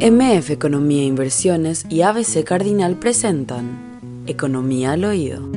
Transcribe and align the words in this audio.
MF 0.00 0.50
Economía 0.50 1.02
e 1.02 1.06
Inversiones 1.06 1.84
y 1.90 2.02
ABC 2.02 2.44
Cardinal 2.44 3.00
presentan 3.00 3.98
Economía 4.28 4.92
al 4.92 5.04
Oído. 5.04 5.50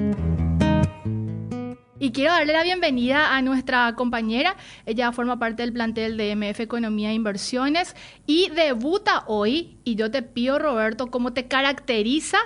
Y 2.00 2.12
quiero 2.12 2.32
darle 2.32 2.54
la 2.54 2.64
bienvenida 2.64 3.36
a 3.36 3.44
nuestra 3.44 3.94
compañera. 3.96 4.58
Ella 4.88 5.12
forma 5.12 5.38
parte 5.38 5.62
del 5.62 5.74
plantel 5.74 6.18
de 6.18 6.36
MF 6.36 6.60
Economía 6.60 7.12
e 7.12 7.14
Inversiones 7.14 7.96
y 8.26 8.50
debuta 8.50 9.26
hoy. 9.28 9.78
Y 9.84 9.94
yo 9.94 10.10
te 10.10 10.24
pido, 10.24 10.58
Roberto, 10.58 11.12
¿cómo 11.12 11.34
te 11.34 11.48
caracteriza 11.48 12.40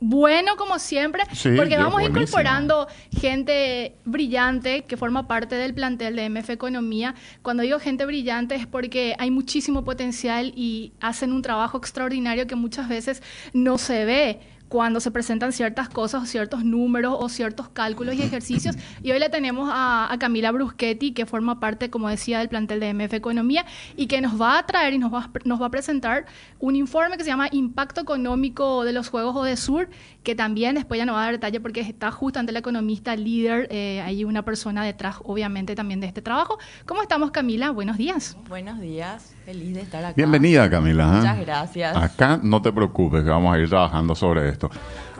bueno 0.00 0.56
como 0.56 0.78
siempre, 0.78 1.22
porque 1.56 1.76
vamos 1.76 2.02
incorporando 2.02 2.88
gente 3.12 3.94
brillante 4.04 4.84
que 4.84 4.96
forma 4.96 5.28
parte 5.28 5.54
del 5.54 5.74
plantel 5.74 6.16
de 6.16 6.28
MF 6.28 6.50
Economía. 6.50 7.14
Cuando 7.42 7.62
digo 7.62 7.78
gente 7.78 8.06
brillante 8.06 8.54
es 8.54 8.66
porque 8.66 9.14
hay 9.18 9.30
muchísimo 9.30 9.84
potencial 9.84 10.52
y 10.56 10.92
hacen 11.00 11.32
un 11.32 11.42
trabajo 11.42 11.78
extraordinario 11.78 12.46
que 12.46 12.56
muchas 12.56 12.88
veces 12.88 13.22
no 13.52 13.78
se 13.78 14.04
ve 14.04 14.40
cuando 14.70 15.00
se 15.00 15.10
presentan 15.10 15.52
ciertas 15.52 15.88
cosas, 15.88 16.22
o 16.22 16.26
ciertos 16.26 16.64
números 16.64 17.16
o 17.18 17.28
ciertos 17.28 17.68
cálculos 17.68 18.14
y 18.14 18.22
ejercicios. 18.22 18.76
Y 19.02 19.10
hoy 19.10 19.18
le 19.18 19.28
tenemos 19.28 19.68
a, 19.70 20.16
Camila 20.20 20.52
Bruschetti, 20.52 21.10
que 21.12 21.26
forma 21.26 21.58
parte, 21.58 21.90
como 21.90 22.08
decía, 22.08 22.38
del 22.38 22.48
plantel 22.48 22.78
de 22.78 22.94
MF 22.94 23.12
Economía 23.14 23.66
y 23.96 24.06
que 24.06 24.20
nos 24.20 24.40
va 24.40 24.58
a 24.58 24.66
traer 24.66 24.94
y 24.94 24.98
nos 24.98 25.12
va, 25.12 25.28
nos 25.44 25.60
va 25.60 25.66
a 25.66 25.70
presentar 25.70 26.26
un 26.60 26.76
informe 26.76 27.16
que 27.16 27.24
se 27.24 27.30
llama 27.30 27.48
Impacto 27.50 28.00
Económico 28.00 28.84
de 28.84 28.92
los 28.92 29.08
Juegos 29.08 29.34
Odesur, 29.34 29.88
que 30.22 30.34
también 30.34 30.74
después 30.74 30.98
ya 30.98 31.06
nos 31.06 31.16
va 31.16 31.22
a 31.22 31.24
dar 31.24 31.32
detalle 31.32 31.60
porque 31.60 31.80
está 31.80 32.10
justo 32.10 32.38
ante 32.38 32.50
el 32.50 32.56
economista 32.56 33.16
líder, 33.16 33.68
eh, 33.70 34.02
hay 34.02 34.24
una 34.24 34.44
persona 34.44 34.84
detrás, 34.84 35.16
obviamente, 35.24 35.74
también 35.74 36.00
de 36.00 36.06
este 36.06 36.22
trabajo. 36.22 36.58
¿Cómo 36.86 37.02
estamos, 37.02 37.30
Camila? 37.30 37.70
Buenos 37.70 37.96
días. 37.96 38.36
Buenos 38.48 38.80
días, 38.80 39.34
feliz 39.44 39.74
de 39.74 39.80
estar 39.80 40.04
acá. 40.04 40.14
Bienvenida, 40.16 40.68
Camila. 40.68 41.04
¿eh? 41.04 41.16
Muchas 41.16 41.40
gracias. 41.40 41.96
Acá 41.96 42.38
no 42.42 42.60
te 42.60 42.72
preocupes, 42.72 43.24
que 43.24 43.30
vamos 43.30 43.54
a 43.54 43.58
ir 43.58 43.68
trabajando 43.68 44.14
sobre 44.14 44.48
esto. 44.48 44.70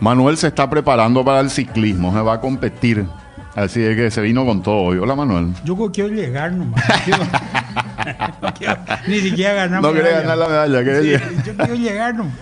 Manuel 0.00 0.36
se 0.36 0.48
está 0.48 0.68
preparando 0.68 1.24
para 1.24 1.40
el 1.40 1.50
ciclismo, 1.50 2.12
se 2.12 2.20
va 2.20 2.34
a 2.34 2.40
competir. 2.40 3.06
Así 3.54 3.82
es 3.82 3.96
que 3.96 4.10
se 4.10 4.20
vino 4.20 4.44
con 4.44 4.62
todo 4.62 4.76
hoy. 4.76 4.98
Hola, 4.98 5.14
Manuel. 5.14 5.48
Yo 5.64 5.76
quiero 5.92 6.10
llegar 6.10 6.52
nomás. 6.52 6.82
ni 9.08 9.20
siquiera 9.20 9.54
ganar 9.54 9.82
No 9.82 9.92
quiere 9.92 10.10
ganar 10.12 10.38
la 10.38 10.48
medalla. 10.48 10.82
yo 11.44 11.56
quiero 11.56 11.74
llegar 11.74 12.14
nomás. 12.14 12.34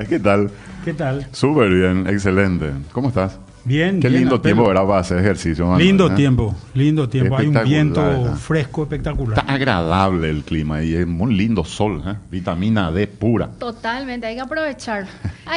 ¿Qué 0.08 0.18
tal? 0.18 0.50
¿Qué 0.84 0.94
tal? 0.94 1.26
Súper 1.32 1.70
bien, 1.70 2.06
excelente. 2.06 2.70
¿Cómo 2.92 3.08
estás? 3.08 3.38
Bien, 3.64 4.00
Qué 4.00 4.08
lindo 4.08 4.40
tiempo 4.40 4.66
¿verdad? 4.66 4.86
para 4.86 5.00
hacer 5.00 5.18
ejercicio. 5.18 5.76
lindo 5.76 6.10
¿eh? 6.10 6.14
tiempo, 6.14 6.54
lindo 6.72 7.08
tiempo. 7.08 7.36
Hay 7.36 7.46
un 7.46 7.62
viento 7.62 8.34
fresco 8.36 8.84
espectacular. 8.84 9.38
Está 9.38 9.52
agradable 9.52 10.30
el 10.30 10.42
clima 10.44 10.82
y 10.82 10.94
es 10.94 11.06
muy 11.06 11.34
lindo 11.34 11.62
sol, 11.64 12.02
¿eh? 12.06 12.14
vitamina 12.30 12.90
D 12.90 13.06
pura. 13.06 13.50
Totalmente, 13.58 14.26
hay 14.26 14.36
que 14.36 14.40
aprovechar. 14.40 15.06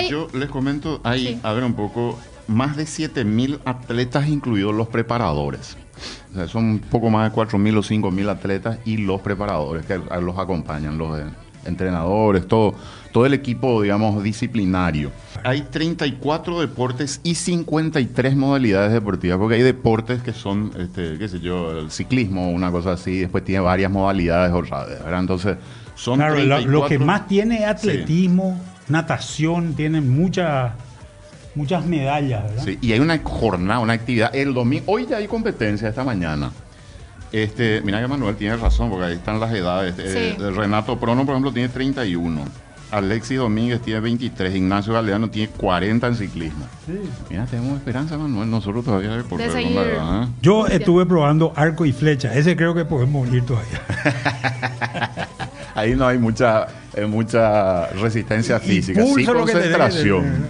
Yo 0.09 0.27
les 0.33 0.49
comento, 0.49 0.99
hay, 1.03 1.39
a 1.43 1.53
ver 1.53 1.63
un 1.63 1.75
poco, 1.75 2.19
más 2.47 2.75
de 2.77 2.83
7.000 2.83 3.59
atletas, 3.65 4.27
incluidos 4.27 4.73
los 4.73 4.87
preparadores. 4.87 5.77
O 6.31 6.35
sea, 6.35 6.47
son 6.47 6.65
un 6.65 6.79
poco 6.79 7.09
más 7.09 7.31
de 7.31 7.37
4.000 7.37 7.77
o 7.77 7.81
5.000 7.81 8.29
atletas 8.29 8.79
y 8.85 8.97
los 8.97 9.21
preparadores 9.21 9.85
que 9.85 9.97
los 9.97 10.37
acompañan, 10.37 10.97
los 10.97 11.19
entrenadores, 11.65 12.47
todo, 12.47 12.75
todo 13.11 13.25
el 13.25 13.33
equipo, 13.33 13.81
digamos, 13.81 14.23
disciplinario. 14.23 15.11
Hay 15.43 15.61
34 15.61 16.61
deportes 16.61 17.21
y 17.23 17.35
53 17.35 18.35
modalidades 18.35 18.91
deportivas, 18.91 19.37
porque 19.37 19.55
hay 19.55 19.61
deportes 19.61 20.21
que 20.21 20.33
son, 20.33 20.71
este, 20.77 21.17
qué 21.17 21.27
sé 21.27 21.39
yo, 21.39 21.79
el 21.79 21.91
ciclismo, 21.91 22.49
una 22.49 22.71
cosa 22.71 22.93
así, 22.93 23.19
después 23.19 23.43
tiene 23.43 23.61
varias 23.61 23.91
modalidades, 23.91 24.51
¿verdad? 24.51 25.19
Entonces, 25.19 25.57
son 25.95 26.17
claro, 26.17 26.39
lo, 26.65 26.85
que 26.87 26.97
más 26.99 27.27
tiene 27.27 27.63
es 27.63 27.65
atletismo, 27.67 28.59
natación, 28.89 29.73
tienen 29.75 30.09
muchas 30.09 30.73
muchas 31.55 31.85
medallas, 31.85 32.43
¿verdad? 32.43 32.63
Sí, 32.63 32.77
y 32.81 32.93
hay 32.93 32.99
una 32.99 33.19
jornada, 33.23 33.79
una 33.79 33.93
actividad. 33.93 34.33
El 34.35 34.53
domingo, 34.53 34.85
hoy 34.87 35.05
ya 35.05 35.17
hay 35.17 35.27
competencia 35.27 35.89
esta 35.89 36.03
mañana. 36.03 36.51
Este, 37.31 37.81
mira 37.81 37.99
que 37.99 38.07
Manuel 38.07 38.35
tiene 38.35 38.57
razón, 38.57 38.89
porque 38.89 39.05
ahí 39.05 39.13
están 39.13 39.39
las 39.39 39.51
edades. 39.53 39.95
Eh, 39.97 40.35
Renato 40.55 40.99
Prono, 40.99 41.25
por 41.25 41.33
ejemplo, 41.33 41.51
tiene 41.51 41.69
31. 41.69 42.45
Alexis 42.91 43.39
Domínguez 43.39 43.81
tiene 43.81 44.01
23. 44.01 44.55
Ignacio 44.55 44.93
Galeano 44.93 45.29
tiene 45.31 45.51
40 45.51 46.07
en 46.07 46.15
ciclismo. 46.15 46.67
Sí. 46.85 46.99
Mira, 47.31 47.47
tenemos 47.47 47.79
esperanza, 47.79 48.19
Manuel. 48.19 48.51
Verdad 48.51 48.83
todavía 48.83 49.23
por 49.27 49.41
¿eh? 49.41 50.27
Yo 50.43 50.67
estuve 50.67 51.07
probando 51.07 51.53
arco 51.55 51.85
y 51.85 51.91
flecha. 51.91 52.35
Ese 52.35 52.55
creo 52.55 52.75
que 52.75 52.85
podemos 52.85 53.27
ir 53.33 53.43
todavía. 53.43 53.81
ahí 55.75 55.95
no 55.95 56.05
hay 56.05 56.19
mucha 56.19 56.67
eh, 56.95 57.05
mucha 57.07 57.87
resistencia 57.87 58.59
física, 58.59 59.03
sí 59.03 59.25
concentración. 59.25 60.47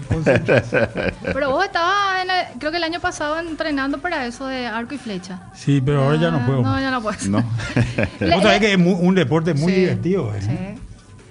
pero 1.34 1.52
vos 1.52 1.66
estabas, 1.66 2.26
creo 2.60 2.72
que 2.72 2.78
el 2.78 2.84
año 2.84 3.00
pasado 3.00 3.40
entrenando 3.40 4.00
para 4.00 4.26
eso 4.26 4.48
de 4.48 4.68
arco 4.68 4.96
y 4.96 4.98
flecha. 4.98 5.40
Sí, 5.54 5.82
pero 5.84 6.04
ahora 6.04 6.18
ya 6.18 6.32
no 6.32 6.38
ah, 6.38 6.46
puedo. 6.46 6.62
No, 6.62 6.80
ya 6.80 6.92
no 6.92 7.02
puedo. 7.02 7.18
No. 7.30 7.38
vos 8.34 8.44
sabés 8.44 8.60
que 8.60 8.74
es 8.74 8.78
un 8.78 9.16
deporte 9.16 9.54
muy 9.54 9.72
divertido. 9.72 10.34
¿eh? 10.36 10.42
Sí. 10.42 10.58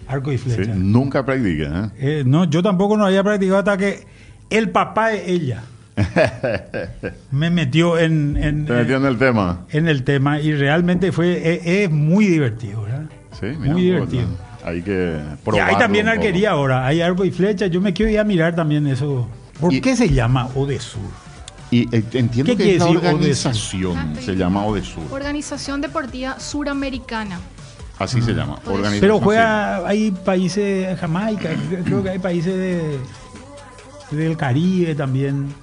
Arco 0.08 0.32
y 0.32 0.38
flecha. 0.38 0.72
nunca 0.74 1.24
practica. 1.24 1.92
¿eh? 1.98 2.22
no, 2.24 2.44
yo 2.44 2.62
tampoco 2.62 2.96
no 2.96 3.04
había 3.04 3.22
practicado 3.22 3.58
hasta 3.58 3.76
que 3.76 4.06
el 4.50 4.70
papá 4.70 5.08
de 5.08 5.30
ella 5.30 5.62
me 7.30 7.50
metió 7.50 7.98
en, 7.98 8.36
en, 8.36 8.64
metió 8.64 8.96
en 8.96 9.04
el 9.04 9.18
tema. 9.18 9.66
En 9.70 9.88
el 9.88 10.04
tema 10.04 10.40
y 10.40 10.54
realmente 10.54 11.12
fue 11.12 11.60
es, 11.64 11.90
muy 11.90 12.26
divertido, 12.26 12.82
¿verdad? 12.82 13.04
Sí, 13.38 13.46
muy 13.58 13.82
divertido. 13.82 14.26
Hay 14.64 14.82
que 14.82 15.20
probar. 15.44 15.70
Hay 15.70 15.76
también 15.76 16.08
arquería 16.08 16.50
ahora, 16.50 16.86
hay 16.86 17.00
arco 17.00 17.24
y 17.24 17.30
flecha. 17.30 17.66
Yo 17.66 17.80
me 17.80 17.92
quiero 17.92 18.10
ir 18.10 18.18
a 18.18 18.24
mirar 18.24 18.54
también 18.54 18.86
eso. 18.86 19.28
¿Por 19.60 19.80
qué 19.80 19.96
se 19.96 20.08
llama 20.08 20.48
Odesur? 20.54 21.10
Y 21.70 21.82
eh, 21.94 22.04
entiendo 22.12 22.54
que 22.54 22.76
es 22.76 22.82
organización 22.82 23.96
ah, 23.96 24.20
se 24.20 24.34
llama 24.36 24.64
Odesur. 24.66 25.04
Organización 25.10 25.80
Deportiva 25.80 26.38
Suramericana. 26.38 27.40
Así 27.98 28.20
se 28.20 28.32
llama. 28.32 28.58
Organización 28.66 29.00
Pero 29.00 29.20
juega, 29.20 29.86
hay 29.86 30.10
países, 30.10 30.88
de 30.88 30.96
Jamaica, 30.96 31.50
creo 31.84 32.02
que 32.02 32.10
hay 32.10 32.18
países 32.18 32.54
de, 32.54 32.98
del 34.10 34.36
Caribe 34.36 34.94
también. 34.94 35.54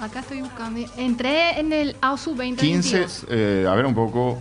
Acá 0.00 0.20
estoy 0.20 0.42
buscando. 0.42 0.80
Entré 0.98 1.58
en 1.58 1.72
el 1.72 1.96
AUSU 2.02 2.30
2022. 2.30 3.24
15, 3.24 3.26
eh, 3.30 3.66
a 3.66 3.74
ver 3.74 3.86
un 3.86 3.94
poco, 3.94 4.38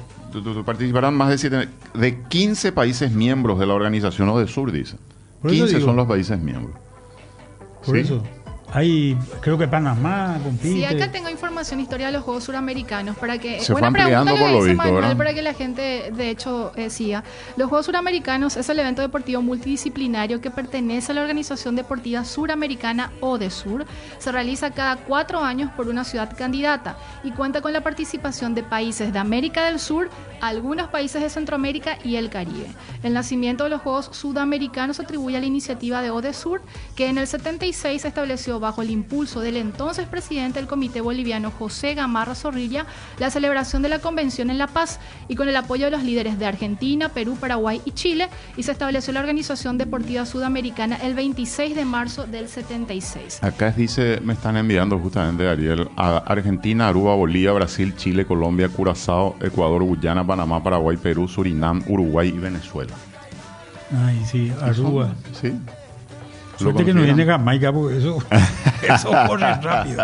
participarán 0.66 1.16
más 1.16 1.30
de, 1.30 1.38
siete, 1.38 1.70
de 1.94 2.22
15 2.24 2.72
países 2.72 3.12
miembros 3.12 3.60
de 3.60 3.66
la 3.66 3.74
organización 3.74 4.30
ODESUR, 4.30 4.72
dice. 4.72 4.98
15 5.48 5.82
son 5.82 5.96
los 5.96 6.08
países 6.08 6.40
miembros. 6.40 6.76
Por 7.86 7.98
eso. 7.98 8.24
Hay, 8.74 9.18
creo 9.42 9.58
que 9.58 9.68
Panamá 9.68 10.38
compite. 10.44 10.74
Sí, 10.74 10.86
acá 10.86 11.12
tengo 11.12 11.30
información 11.30 11.80
historia 11.80 12.08
de 12.08 12.14
los 12.14 12.24
Juegos 12.24 12.46
Suramericanos 12.46 13.18
para 13.18 13.38
que 13.38 13.62
se 13.62 13.72
buena 13.72 13.92
pregunta 13.92 14.32
por 14.32 14.52
lo 14.52 14.64
visto, 14.64 14.78
Manuel, 14.78 15.18
para 15.18 15.34
que 15.34 15.42
la 15.42 15.54
gente 15.54 16.12
de 16.12 16.30
hecho 16.30 16.72
eh, 16.76 16.90
siga. 16.90 17.24
Los 17.58 17.70
Juegos 17.70 17.86
Suramericanos 17.86 18.58
es 18.58 18.68
el 18.70 18.80
evento 18.80 19.02
deportivo 19.02 19.42
multidisciplinario 19.42 20.42
que 20.42 20.52
pertenece 20.52 21.12
a 21.12 21.16
la 21.16 21.22
Organización 21.22 21.76
Deportiva 21.76 22.26
Suramericana 22.26 23.12
o 23.22 23.38
de 23.38 23.50
Sur. 23.50 23.86
Se 24.18 24.32
realiza 24.32 24.72
cada 24.72 24.98
cuatro 24.98 25.40
años 25.40 25.72
por 25.72 25.88
una 25.88 26.04
ciudad 26.04 26.36
candidata 26.36 26.98
y 27.24 27.32
cuenta 27.32 27.62
con 27.62 27.72
la 27.72 27.82
participación 27.82 28.56
de 28.56 28.64
países 28.64 29.14
de 29.14 29.20
América 29.20 29.66
del 29.66 29.80
Sur, 29.80 30.10
algunos 30.42 30.90
países 30.90 31.22
de 31.22 31.30
Centroamérica 31.30 31.98
y 32.04 32.16
el 32.18 32.30
Caribe. 32.30 32.68
El 33.04 33.14
nacimiento 33.14 33.66
de 33.66 33.70
los 33.70 33.82
Juegos 33.82 34.10
Sudamericanos 34.12 34.98
se 34.98 35.04
atribuye 35.04 35.38
a 35.38 35.40
la 35.40 35.46
iniciativa 35.46 36.02
de 36.02 36.12
ODESUR, 36.12 36.62
que 36.96 37.08
en 37.08 37.18
el 37.18 37.28
76 37.28 38.04
estableció 38.06 38.55
bajo 38.60 38.82
el 38.82 38.90
impulso 38.90 39.42
del 39.42 39.58
entonces 39.58 40.08
presidente 40.08 40.60
del 40.60 40.68
Comité 40.68 41.02
Boliviano 41.02 41.52
José 41.52 41.94
Gamarra 41.94 42.36
Zorrilla 42.36 42.86
la 43.20 43.30
celebración 43.30 43.82
de 43.82 43.90
la 43.90 44.00
Convención 44.00 44.50
en 44.50 44.58
La 44.58 44.68
Paz 44.68 45.00
y 45.28 45.36
con 45.36 45.48
el 45.50 45.56
apoyo 45.56 45.86
de 45.86 45.92
los 45.92 46.04
líderes 46.04 46.40
de 46.40 46.46
Argentina, 46.46 47.10
Perú, 47.10 47.38
Paraguay 47.40 47.82
y 47.86 47.92
Chile 47.92 48.30
y 48.58 48.64
se 48.64 48.72
estableció 48.72 49.14
la 49.14 49.20
Organización 49.20 49.78
Deportiva 49.78 50.26
Sudamericana 50.26 50.96
el 50.98 51.14
26 51.14 51.76
de 51.76 51.86
marzo 51.86 52.26
del 52.26 52.48
76. 52.48 53.44
Acá 53.44 53.72
dice, 53.72 54.20
me 54.24 54.34
están 54.34 54.58
enviando 54.58 54.98
justamente 55.00 55.48
Ariel, 55.48 55.90
a 55.96 56.18
Argentina, 56.18 56.88
Aruba, 56.88 57.16
Bolivia, 57.16 57.52
Brasil, 57.52 57.96
Chile, 57.96 58.26
Colombia, 58.26 58.70
Curazao, 58.70 59.36
Ecuador, 59.42 59.84
Guyana, 59.84 60.26
Panamá, 60.26 60.64
Paraguay, 60.64 60.98
Perú, 60.98 61.28
Surinam, 61.28 61.84
Uruguay 61.88 62.30
y 62.30 62.40
Venezuela. 62.40 62.94
Ay, 64.06 64.24
sí, 64.26 64.52
Aruba. 64.62 65.14
Sí. 65.40 65.54
Suerte 66.58 66.86
que 66.86 66.94
no 66.94 67.02
viene 67.02 67.26
Jamaica 67.26 67.72
porque 67.72 67.98
eso, 67.98 68.18
eso 68.82 69.12
corre 69.28 69.54
rápido. 69.62 70.04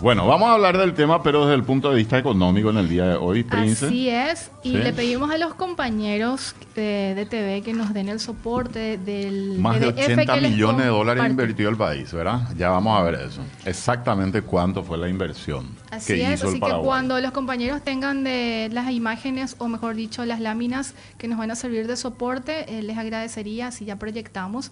Bueno, 0.00 0.26
vamos 0.26 0.50
a 0.50 0.52
hablar 0.52 0.76
del 0.76 0.92
tema, 0.92 1.22
pero 1.22 1.46
desde 1.46 1.54
el 1.54 1.62
punto 1.64 1.88
de 1.88 1.96
vista 1.96 2.18
económico 2.18 2.68
en 2.68 2.76
el 2.76 2.90
día 2.90 3.06
de 3.06 3.14
hoy, 3.14 3.42
Prince. 3.42 3.86
Así 3.86 4.10
es, 4.10 4.50
y 4.62 4.72
Sí. 4.72 4.76
le 4.76 4.92
pedimos 4.92 5.30
a 5.30 5.38
los 5.38 5.54
compañeros 5.54 6.54
de, 6.74 7.14
de 7.14 7.24
TV 7.24 7.62
que 7.62 7.72
nos 7.72 7.94
den 7.94 8.10
el 8.10 8.20
soporte 8.20 8.98
del 8.98 9.58
Más 9.58 9.80
de 9.80 9.92
PDF 9.92 10.04
80 10.04 10.34
que 10.34 10.40
les 10.42 10.50
millones 10.50 10.84
de 10.84 10.90
dólares 10.90 11.24
invirtió 11.26 11.70
el 11.70 11.76
país, 11.78 12.12
¿verdad? 12.12 12.50
Ya 12.54 12.68
vamos 12.68 13.00
a 13.00 13.02
ver 13.02 13.14
eso. 13.14 13.40
Exactamente 13.64 14.42
cuánto 14.42 14.82
fue 14.82 14.98
la 14.98 15.08
inversión 15.08 15.68
Así 15.90 16.14
que 16.14 16.24
es, 16.24 16.40
hizo 16.40 16.48
así 16.48 16.56
el 16.56 16.62
que 16.62 16.78
cuando 16.82 17.18
los 17.20 17.30
compañeros 17.30 17.82
tengan 17.82 18.24
de 18.24 18.68
las 18.72 18.90
imágenes, 18.90 19.56
o 19.58 19.68
mejor 19.68 19.94
dicho, 19.94 20.26
las 20.26 20.38
láminas 20.40 20.92
que 21.16 21.28
nos 21.28 21.38
van 21.38 21.50
a 21.50 21.56
servir 21.56 21.86
de 21.86 21.96
soporte, 21.96 22.78
eh, 22.78 22.82
les 22.82 22.98
agradecería 22.98 23.70
si 23.70 23.86
ya 23.86 23.96
proyectamos. 23.96 24.70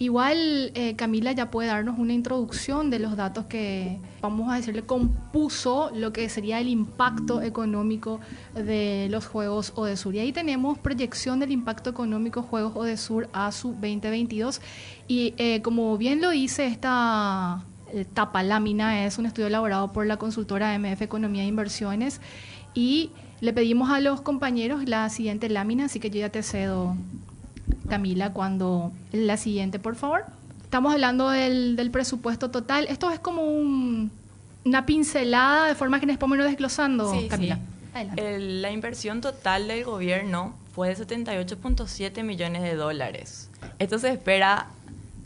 Igual 0.00 0.70
eh, 0.74 0.94
Camila 0.94 1.32
ya 1.32 1.50
puede 1.50 1.68
darnos 1.68 1.98
una 1.98 2.12
introducción 2.12 2.88
de 2.88 3.00
los 3.00 3.16
datos 3.16 3.46
que, 3.46 3.98
vamos 4.20 4.48
a 4.48 4.54
decirle, 4.54 4.82
compuso 4.82 5.90
lo 5.92 6.12
que 6.12 6.28
sería 6.28 6.60
el 6.60 6.68
impacto 6.68 7.42
económico 7.42 8.20
de 8.54 9.08
los 9.10 9.26
Juegos 9.26 9.72
Odesur. 9.74 10.14
Y 10.14 10.20
ahí 10.20 10.32
tenemos 10.32 10.78
proyección 10.78 11.40
del 11.40 11.50
impacto 11.50 11.90
económico 11.90 12.42
Juegos 12.42 12.76
Odesur 12.76 13.28
a 13.32 13.50
su 13.50 13.70
2022. 13.70 14.60
Y 15.08 15.34
eh, 15.36 15.62
como 15.62 15.98
bien 15.98 16.20
lo 16.20 16.30
dice 16.30 16.66
esta 16.66 17.64
eh, 17.92 18.04
tapa 18.04 18.44
lámina, 18.44 19.04
es 19.04 19.18
un 19.18 19.26
estudio 19.26 19.48
elaborado 19.48 19.92
por 19.92 20.06
la 20.06 20.16
consultora 20.16 20.78
MF 20.78 21.02
Economía 21.02 21.42
e 21.42 21.46
Inversiones. 21.46 22.20
Y 22.72 23.10
le 23.40 23.52
pedimos 23.52 23.90
a 23.90 23.98
los 23.98 24.20
compañeros 24.20 24.88
la 24.88 25.08
siguiente 25.08 25.48
lámina, 25.48 25.86
así 25.86 25.98
que 25.98 26.08
yo 26.08 26.20
ya 26.20 26.28
te 26.28 26.44
cedo, 26.44 26.94
Camila, 27.88 28.32
cuando 28.32 28.92
la 29.12 29.36
siguiente, 29.36 29.78
por 29.78 29.96
favor. 29.96 30.24
Estamos 30.64 30.92
hablando 30.92 31.30
del, 31.30 31.76
del 31.76 31.90
presupuesto 31.90 32.50
total. 32.50 32.86
Esto 32.88 33.10
es 33.10 33.18
como 33.18 33.42
un- 33.42 34.10
una 34.64 34.84
pincelada 34.86 35.66
de 35.66 35.74
forma 35.74 35.98
que 35.98 36.06
nos 36.06 36.18
podemos 36.18 36.38
ir 36.38 36.44
desglosando, 36.44 37.12
Sí, 37.12 37.26
Camila. 37.28 37.56
sí. 37.56 37.60
Adelante. 37.94 38.34
El- 38.36 38.62
la 38.62 38.70
inversión 38.70 39.20
total 39.22 39.66
del 39.68 39.84
gobierno 39.84 40.54
fue 40.74 40.88
de 40.88 40.96
78.7 40.96 42.22
millones 42.22 42.62
de 42.62 42.74
dólares. 42.74 43.48
Esto 43.78 43.98
se 43.98 44.10
espera 44.10 44.66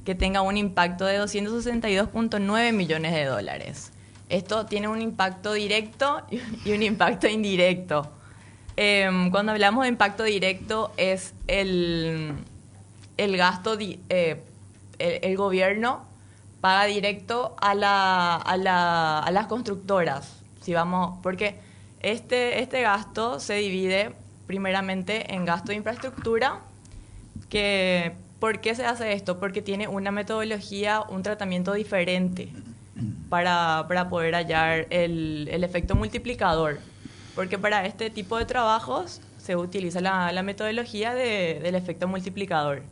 que 0.04 0.14
tenga 0.14 0.42
un 0.42 0.56
impacto 0.56 1.04
de 1.04 1.18
262.9 1.18 2.72
millones 2.72 3.12
de 3.12 3.24
dólares. 3.24 3.90
Esto 4.28 4.64
tiene 4.66 4.88
un 4.88 5.02
impacto 5.02 5.52
directo 5.52 6.22
y- 6.30 6.40
y 6.68 6.72
un 6.72 6.82
impacto 6.82 7.26
indirecto. 7.28 8.10
Em, 8.76 9.30
cuando 9.30 9.52
hablamos 9.52 9.82
de 9.82 9.88
impacto 9.88 10.22
directo 10.22 10.92
es 10.96 11.34
el, 11.46 12.32
el 13.16 13.36
gasto, 13.36 13.76
eh, 13.78 14.42
el, 14.98 15.18
el 15.22 15.36
gobierno 15.36 16.04
paga 16.60 16.84
directo 16.84 17.56
a, 17.60 17.74
la, 17.74 18.36
a, 18.36 18.56
la- 18.56 19.18
a 19.18 19.30
las 19.30 19.46
constructoras. 19.46 20.36
Si 20.62 20.72
vamos, 20.72 21.18
porque 21.22 21.56
este, 22.00 22.60
este 22.60 22.82
gasto 22.82 23.40
se 23.40 23.54
divide 23.54 24.12
primeramente 24.46 25.34
en 25.34 25.44
gasto 25.44 25.68
de 25.72 25.76
infraestructura, 25.76 26.60
que 27.48 28.12
¿por 28.40 28.60
qué 28.60 28.74
se 28.74 28.84
hace 28.84 29.12
esto? 29.12 29.38
Porque 29.38 29.62
tiene 29.62 29.88
una 29.88 30.10
metodología, 30.10 31.02
un 31.08 31.22
tratamiento 31.22 31.72
diferente 31.72 32.48
para, 33.28 33.86
para 33.88 34.08
poder 34.08 34.34
hallar 34.34 34.86
el, 34.90 35.48
el 35.50 35.64
efecto 35.64 35.94
multiplicador. 35.94 36.78
Porque 37.34 37.58
para 37.58 37.86
este 37.86 38.10
tipo 38.10 38.36
de 38.36 38.44
trabajos 38.44 39.20
se 39.38 39.56
utiliza 39.56 40.00
la, 40.00 40.30
la 40.32 40.42
metodología 40.42 41.14
de- 41.14 41.60
del 41.62 41.74
efecto 41.74 42.06
multiplicador. 42.06 42.82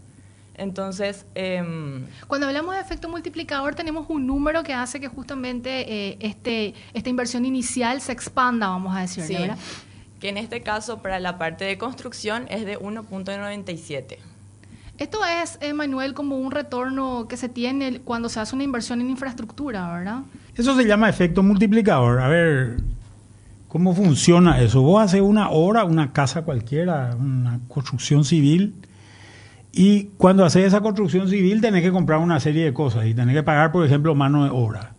Entonces, 0.54 1.24
em, 1.34 2.04
Cuando 2.26 2.46
hablamos 2.46 2.74
de 2.74 2.80
efecto 2.80 3.08
multiplicador, 3.08 3.74
tenemos 3.74 4.06
un 4.10 4.26
número 4.26 4.62
que 4.62 4.74
hace 4.74 5.00
que 5.00 5.08
justamente 5.08 6.10
eh, 6.10 6.16
este, 6.20 6.74
esta 6.92 7.08
inversión 7.08 7.46
inicial 7.46 8.00
se 8.00 8.12
expanda, 8.12 8.68
vamos 8.68 8.94
a 8.94 9.00
decirle, 9.00 9.26
sí, 9.26 9.34
¿verdad? 9.34 9.58
que 10.20 10.28
en 10.28 10.36
este 10.36 10.60
caso 10.60 10.98
para 10.98 11.18
la 11.18 11.38
parte 11.38 11.64
de 11.64 11.78
construcción 11.78 12.46
es 12.50 12.66
de 12.66 12.78
1.97. 12.78 14.18
Esto 14.98 15.20
es, 15.24 15.56
eh, 15.62 15.72
Manuel, 15.72 16.12
como 16.12 16.36
un 16.36 16.50
retorno 16.50 17.26
que 17.26 17.38
se 17.38 17.48
tiene 17.48 18.00
cuando 18.00 18.28
se 18.28 18.38
hace 18.38 18.54
una 18.54 18.64
inversión 18.64 19.00
en 19.00 19.08
infraestructura, 19.08 19.90
¿verdad? 19.90 20.20
Eso 20.54 20.76
se 20.76 20.84
llama 20.84 21.08
efecto 21.08 21.42
multiplicador. 21.42 22.20
A 22.20 22.28
ver, 22.28 22.76
¿cómo 23.66 23.94
funciona 23.94 24.60
eso? 24.60 24.82
Vos 24.82 25.02
haces 25.02 25.22
una 25.22 25.48
obra, 25.48 25.84
una 25.84 26.12
casa 26.12 26.42
cualquiera, 26.42 27.16
una 27.18 27.60
construcción 27.66 28.26
civil, 28.26 28.74
y 29.72 30.04
cuando 30.16 30.44
haces 30.44 30.66
esa 30.66 30.80
construcción 30.80 31.28
civil 31.28 31.60
tenés 31.60 31.82
que 31.82 31.92
comprar 31.92 32.18
una 32.18 32.40
serie 32.40 32.64
de 32.64 32.72
cosas 32.72 33.06
y 33.06 33.14
tenés 33.14 33.34
que 33.34 33.42
pagar, 33.42 33.70
por 33.70 33.84
ejemplo, 33.84 34.14
mano 34.14 34.44
de 34.44 34.50
obra. 34.50 34.92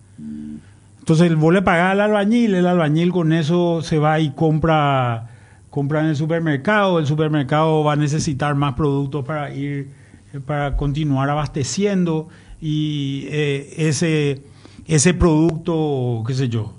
Entonces 0.99 1.35
vos 1.35 1.53
le 1.53 1.61
pagás 1.61 1.91
al 1.91 2.01
albañil, 2.01 2.55
el 2.55 2.67
albañil 2.67 3.11
con 3.11 3.33
eso 3.33 3.81
se 3.81 3.97
va 3.97 4.19
y 4.19 4.31
compra, 4.31 5.29
compra 5.69 6.01
en 6.01 6.07
el 6.07 6.15
supermercado, 6.15 6.99
el 6.99 7.07
supermercado 7.07 7.83
va 7.83 7.93
a 7.93 7.95
necesitar 7.97 8.55
más 8.55 8.75
productos 8.75 9.25
para 9.25 9.53
ir, 9.53 9.89
eh, 10.33 10.39
para 10.39 10.77
continuar 10.77 11.29
abasteciendo 11.29 12.29
y 12.61 13.25
eh, 13.29 13.73
ese, 13.77 14.43
ese 14.87 15.13
producto, 15.13 16.23
qué 16.25 16.33
sé 16.33 16.47
yo, 16.47 16.73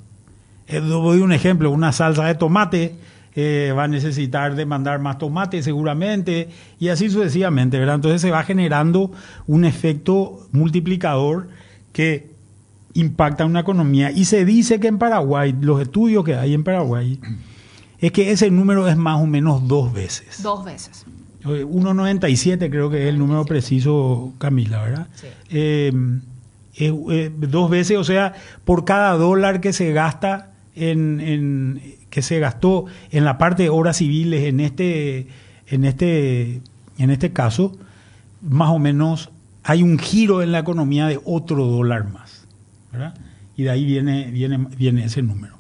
eh, 0.69 0.81
doy 0.81 1.21
un 1.21 1.33
ejemplo, 1.33 1.71
una 1.71 1.93
salsa 1.93 2.25
de 2.25 2.37
tomate 2.37 2.95
eh, 3.35 3.73
va 3.77 3.85
a 3.85 3.89
necesitar 3.89 4.55
de 4.55 4.67
mandar 4.67 5.01
más 5.01 5.19
tomate 5.19 5.63
seguramente 5.63 6.49
y 6.79 6.89
así 6.89 7.09
sucesivamente, 7.09 7.79
¿verdad? 7.79 7.95
Entonces 7.97 8.21
se 8.21 8.31
va 8.31 8.43
generando 8.45 9.11
un 9.47 9.65
efecto 9.65 10.47
multiplicador 10.53 11.49
que 11.93 12.31
impacta 12.95 13.47
una 13.47 13.61
economía 13.61 14.11
y 14.11 14.27
se 14.27 14.45
dice 14.45 14.79
que 14.81 14.89
en 14.89 14.99
Paraguay, 14.99 15.55
los 15.61 15.81
estudios 15.81 16.25
que 16.25 16.35
hay 16.35 16.53
en 16.53 16.63
Paraguay, 16.63 17.19
es 17.99 18.13
que 18.13 18.31
ese 18.33 18.51
número 18.51 18.87
es 18.89 18.97
más 18.97 19.21
o 19.21 19.27
menos 19.27 19.67
dos 19.67 19.93
veces. 19.93 20.43
Dos 20.43 20.65
veces. 20.65 21.07
Eh, 21.45 21.65
1,97 21.65 22.69
creo 22.71 22.91
que 22.91 23.03
es 23.05 23.09
el 23.09 23.19
número 23.19 23.45
preciso, 23.45 24.33
Camila, 24.39 24.83
¿verdad? 24.83 25.07
Sí. 25.15 25.27
Eh, 25.51 25.93
eh, 26.77 26.95
eh, 27.11 27.31
dos 27.37 27.71
veces, 27.71 27.97
o 27.99 28.05
sea, 28.05 28.35
por 28.65 28.85
cada 28.85 29.13
dólar 29.17 29.61
que 29.61 29.73
se 29.73 29.93
gasta 29.93 30.53
en, 30.75 31.21
en- 31.21 31.83
que 32.13 32.21
se 32.21 32.39
gastó 32.39 32.85
en 33.11 33.25
la 33.25 33.39
parte 33.39 33.63
de 33.63 33.71
obras 33.71 33.97
civiles 33.97 34.45
en 34.45 34.61
este 34.61 35.27
en 35.67 35.87
este 35.87 36.61
en 36.99 37.11
este 37.11 37.33
caso, 37.33 37.73
más 38.43 38.69
o 38.69 38.79
menos 38.79 39.31
hay 39.65 39.83
un 39.83 39.99
giro 39.99 40.43
en 40.43 40.53
la 40.53 40.59
economía 40.59 41.07
de 41.07 41.19
otro 41.25 41.65
dólar 41.65 42.11
más. 42.13 42.47
Y 43.57 43.63
de 43.63 43.71
ahí 43.71 43.87
viene 43.87 44.31
viene 44.31 44.59
viene 44.77 45.07
ese 45.07 45.23
número. 45.23 45.57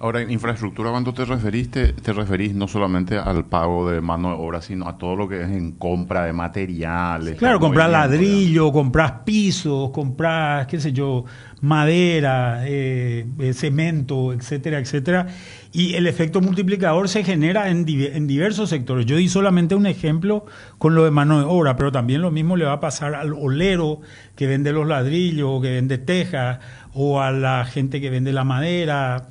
Ahora, 0.00 0.20
en 0.20 0.30
infraestructura, 0.32 0.90
cuando 0.90 1.14
te 1.14 1.24
referiste, 1.24 1.92
te 1.92 2.12
referís 2.12 2.52
no 2.52 2.66
solamente 2.66 3.16
al 3.16 3.44
pago 3.44 3.88
de 3.88 4.00
mano 4.00 4.30
de 4.30 4.34
obra, 4.34 4.60
sino 4.60 4.88
a 4.88 4.98
todo 4.98 5.14
lo 5.14 5.28
que 5.28 5.42
es 5.42 5.48
en 5.48 5.70
compra 5.70 6.24
de 6.24 6.32
materiales. 6.32 7.36
Claro, 7.36 7.60
comprar 7.60 7.90
ladrillo, 7.90 8.72
comprar 8.72 9.22
pisos, 9.22 9.90
comprar, 9.90 10.66
qué 10.66 10.80
sé 10.80 10.92
yo, 10.92 11.24
madera, 11.60 12.64
eh, 12.66 13.24
eh, 13.38 13.52
cemento, 13.54 14.32
etcétera, 14.32 14.80
etcétera. 14.80 15.28
Y 15.72 15.94
el 15.94 16.08
efecto 16.08 16.40
multiplicador 16.40 17.08
se 17.08 17.22
genera 17.22 17.70
en, 17.70 17.86
en 17.88 18.26
diversos 18.26 18.70
sectores. 18.70 19.06
Yo 19.06 19.16
di 19.16 19.28
solamente 19.28 19.76
un 19.76 19.86
ejemplo 19.86 20.44
con 20.76 20.96
lo 20.96 21.04
de 21.04 21.12
mano 21.12 21.38
de 21.38 21.44
obra, 21.44 21.76
pero 21.76 21.92
también 21.92 22.20
lo 22.20 22.32
mismo 22.32 22.56
le 22.56 22.64
va 22.64 22.72
a 22.72 22.80
pasar 22.80 23.14
al 23.14 23.32
olero 23.32 24.00
que 24.34 24.48
vende 24.48 24.72
los 24.72 24.88
ladrillos, 24.88 25.62
que 25.62 25.70
vende 25.70 25.98
tejas, 25.98 26.58
o 26.92 27.20
a 27.20 27.30
la 27.30 27.64
gente 27.64 28.00
que 28.00 28.10
vende 28.10 28.32
la 28.32 28.42
madera, 28.42 29.28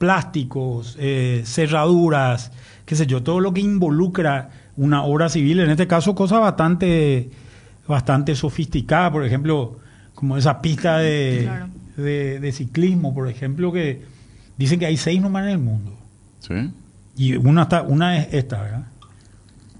plásticos, 0.00 0.96
eh, 0.98 1.42
cerraduras, 1.44 2.52
qué 2.86 2.96
sé 2.96 3.06
yo, 3.06 3.22
todo 3.22 3.38
lo 3.38 3.52
que 3.52 3.60
involucra 3.60 4.48
una 4.78 5.02
obra 5.04 5.28
civil, 5.28 5.60
en 5.60 5.68
este 5.68 5.86
caso 5.86 6.14
cosas 6.14 6.40
bastante, 6.40 7.28
bastante 7.86 8.34
sofisticadas, 8.34 9.12
por 9.12 9.26
ejemplo, 9.26 9.76
como 10.14 10.38
esa 10.38 10.62
pista 10.62 10.96
de, 10.96 11.40
Claro. 11.42 11.66
de, 11.98 12.40
de 12.40 12.52
ciclismo, 12.52 13.12
por 13.14 13.28
ejemplo, 13.28 13.70
que 13.72 14.02
dicen 14.56 14.78
que 14.80 14.86
hay 14.86 14.96
seis 14.96 15.20
nomás 15.20 15.44
en 15.44 15.50
el 15.50 15.58
mundo. 15.58 15.92
¿Sí? 16.38 16.54
Y 17.18 17.36
una, 17.36 17.62
está, 17.64 17.82
una 17.82 18.16
es 18.16 18.32
esta, 18.32 18.62
¿verdad? 18.62 18.86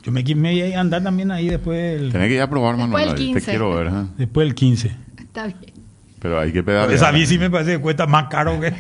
Yo 0.03 0.13
me, 0.13 0.23
voy 0.23 0.73
a 0.75 0.81
andar 0.81 1.03
también 1.03 1.31
ahí 1.31 1.49
después 1.49 1.99
del, 1.99 2.13
Tenés 2.13 2.29
que 2.29 2.35
ir 2.35 2.43
a 2.43 2.51
probar, 2.51 2.77
Después 2.77 2.91
Manuel. 2.91 3.15
del 3.15 3.17
ahí, 3.17 3.33
Te 3.33 3.41
15. 3.41 3.51
quiero 3.51 3.75
ver. 3.75 3.87
¿eh? 3.87 4.07
después 4.19 4.47
del 4.47 4.55
15. 4.55 4.97
Está 5.19 5.47
bien. 5.47 5.80
Pero 6.21 6.39
hay 6.39 6.53
que 6.53 6.63
pedalear. 6.63 6.93
Esa 6.93 7.11
bici 7.11 7.39
me 7.39 7.51
parece 7.51 7.73
que 7.73 7.79
cuesta 7.79 8.07
más 8.07 8.29
caro 8.29 8.61
que, 8.61 8.73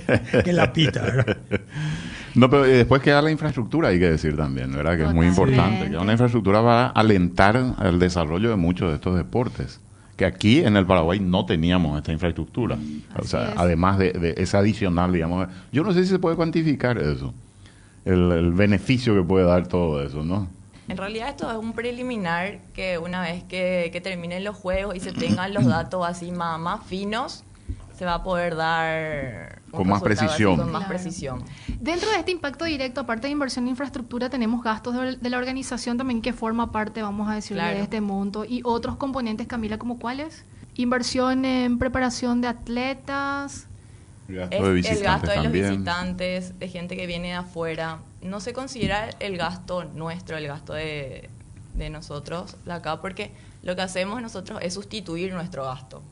que 0.44 0.52
la 0.52 0.72
pista, 0.72 1.02
¿verdad? 1.02 1.36
No, 2.34 2.48
pero 2.48 2.64
eh, 2.64 2.76
después 2.76 3.02
queda 3.02 3.22
la 3.22 3.30
infraestructura, 3.30 3.88
hay 3.88 3.98
que 3.98 4.10
decir 4.10 4.36
también, 4.36 4.72
¿verdad? 4.72 4.96
Que 4.96 5.04
es 5.04 5.14
muy 5.14 5.26
importante. 5.26 5.90
Que 5.90 5.96
una 5.96 6.12
infraestructura 6.12 6.60
va 6.60 6.86
a 6.86 6.88
alentar 6.88 7.74
el 7.82 7.98
desarrollo 7.98 8.50
de 8.50 8.56
muchos 8.56 8.90
de 8.90 8.96
estos 8.96 9.16
deportes. 9.16 9.80
Que 10.16 10.26
aquí 10.26 10.60
en 10.60 10.76
el 10.76 10.84
Paraguay 10.84 11.18
no 11.18 11.46
teníamos 11.46 11.96
esta 11.96 12.12
infraestructura. 12.12 12.76
O 13.16 13.24
sea, 13.24 13.48
es. 13.48 13.54
además 13.56 13.98
de, 13.98 14.12
de 14.12 14.34
ese 14.36 14.56
adicional, 14.56 15.12
digamos. 15.12 15.48
Yo 15.72 15.82
no 15.82 15.92
sé 15.92 16.04
si 16.04 16.10
se 16.10 16.18
puede 16.18 16.36
cuantificar 16.36 16.98
eso. 16.98 17.32
El, 18.04 18.30
el 18.30 18.52
beneficio 18.52 19.14
que 19.14 19.22
puede 19.22 19.46
dar 19.46 19.66
todo 19.66 20.02
eso, 20.02 20.22
¿no? 20.22 20.46
En 20.90 20.96
realidad 20.96 21.28
esto 21.30 21.50
es 21.50 21.56
un 21.56 21.72
preliminar 21.72 22.58
que 22.74 22.98
una 22.98 23.20
vez 23.22 23.44
que, 23.44 23.90
que 23.92 24.00
terminen 24.00 24.44
los 24.44 24.56
juegos 24.56 24.94
y 24.96 25.00
se 25.00 25.12
tengan 25.12 25.54
los 25.54 25.64
datos 25.66 26.06
así 26.06 26.32
más, 26.32 26.58
más 26.58 26.84
finos, 26.84 27.44
se 27.96 28.04
va 28.06 28.14
a 28.14 28.22
poder 28.22 28.56
dar 28.56 29.60
Con 29.70 29.86
más 29.88 29.96
así, 29.98 30.04
precisión. 30.04 30.56
Con 30.56 30.72
más 30.72 30.80
Claro. 30.84 30.88
precisión. 30.88 31.44
Dentro 31.80 32.10
de 32.10 32.16
este 32.16 32.30
impacto 32.32 32.64
directo, 32.64 33.02
aparte 33.02 33.26
de 33.26 33.32
inversión 33.32 33.66
en 33.66 33.70
infraestructura, 33.70 34.30
tenemos 34.30 34.62
gastos 34.64 34.94
de, 34.94 35.16
de 35.16 35.30
la 35.30 35.36
organización 35.38 35.98
también 35.98 36.22
que 36.22 36.32
forma 36.32 36.72
parte, 36.72 37.02
vamos 37.02 37.28
a 37.30 37.34
decirle, 37.34 37.62
Claro. 37.62 37.76
de 37.76 37.82
este 37.82 38.00
monto. 38.00 38.44
Y 38.46 38.62
otros 38.64 38.96
componentes, 38.96 39.46
Camila, 39.46 39.76
¿como 39.78 39.98
cuáles? 39.98 40.44
Inversión 40.76 41.44
en 41.44 41.78
preparación 41.78 42.40
de 42.40 42.48
atletas. 42.48 43.66
Gasto 44.34 44.56
Es 44.76 44.84
de 44.84 44.90
el 44.92 45.02
gasto 45.02 45.30
de 45.30 45.36
los 45.42 45.52
visitantes, 45.52 46.58
de 46.58 46.68
gente 46.68 46.96
que 46.96 47.06
viene 47.06 47.28
de 47.28 47.34
afuera. 47.34 47.98
No 48.22 48.40
se 48.40 48.52
considera 48.52 49.10
el 49.20 49.36
gasto 49.36 49.84
nuestro, 49.84 50.36
el 50.36 50.46
gasto 50.46 50.72
de, 50.74 51.28
de 51.74 51.90
nosotros 51.90 52.56
de 52.64 52.72
acá, 52.72 53.00
porque 53.00 53.32
lo 53.62 53.76
que 53.76 53.82
hacemos 53.82 54.20
nosotros 54.22 54.58
es 54.62 54.74
sustituir 54.74 55.32
nuestro 55.32 55.64
gasto. 55.64 56.02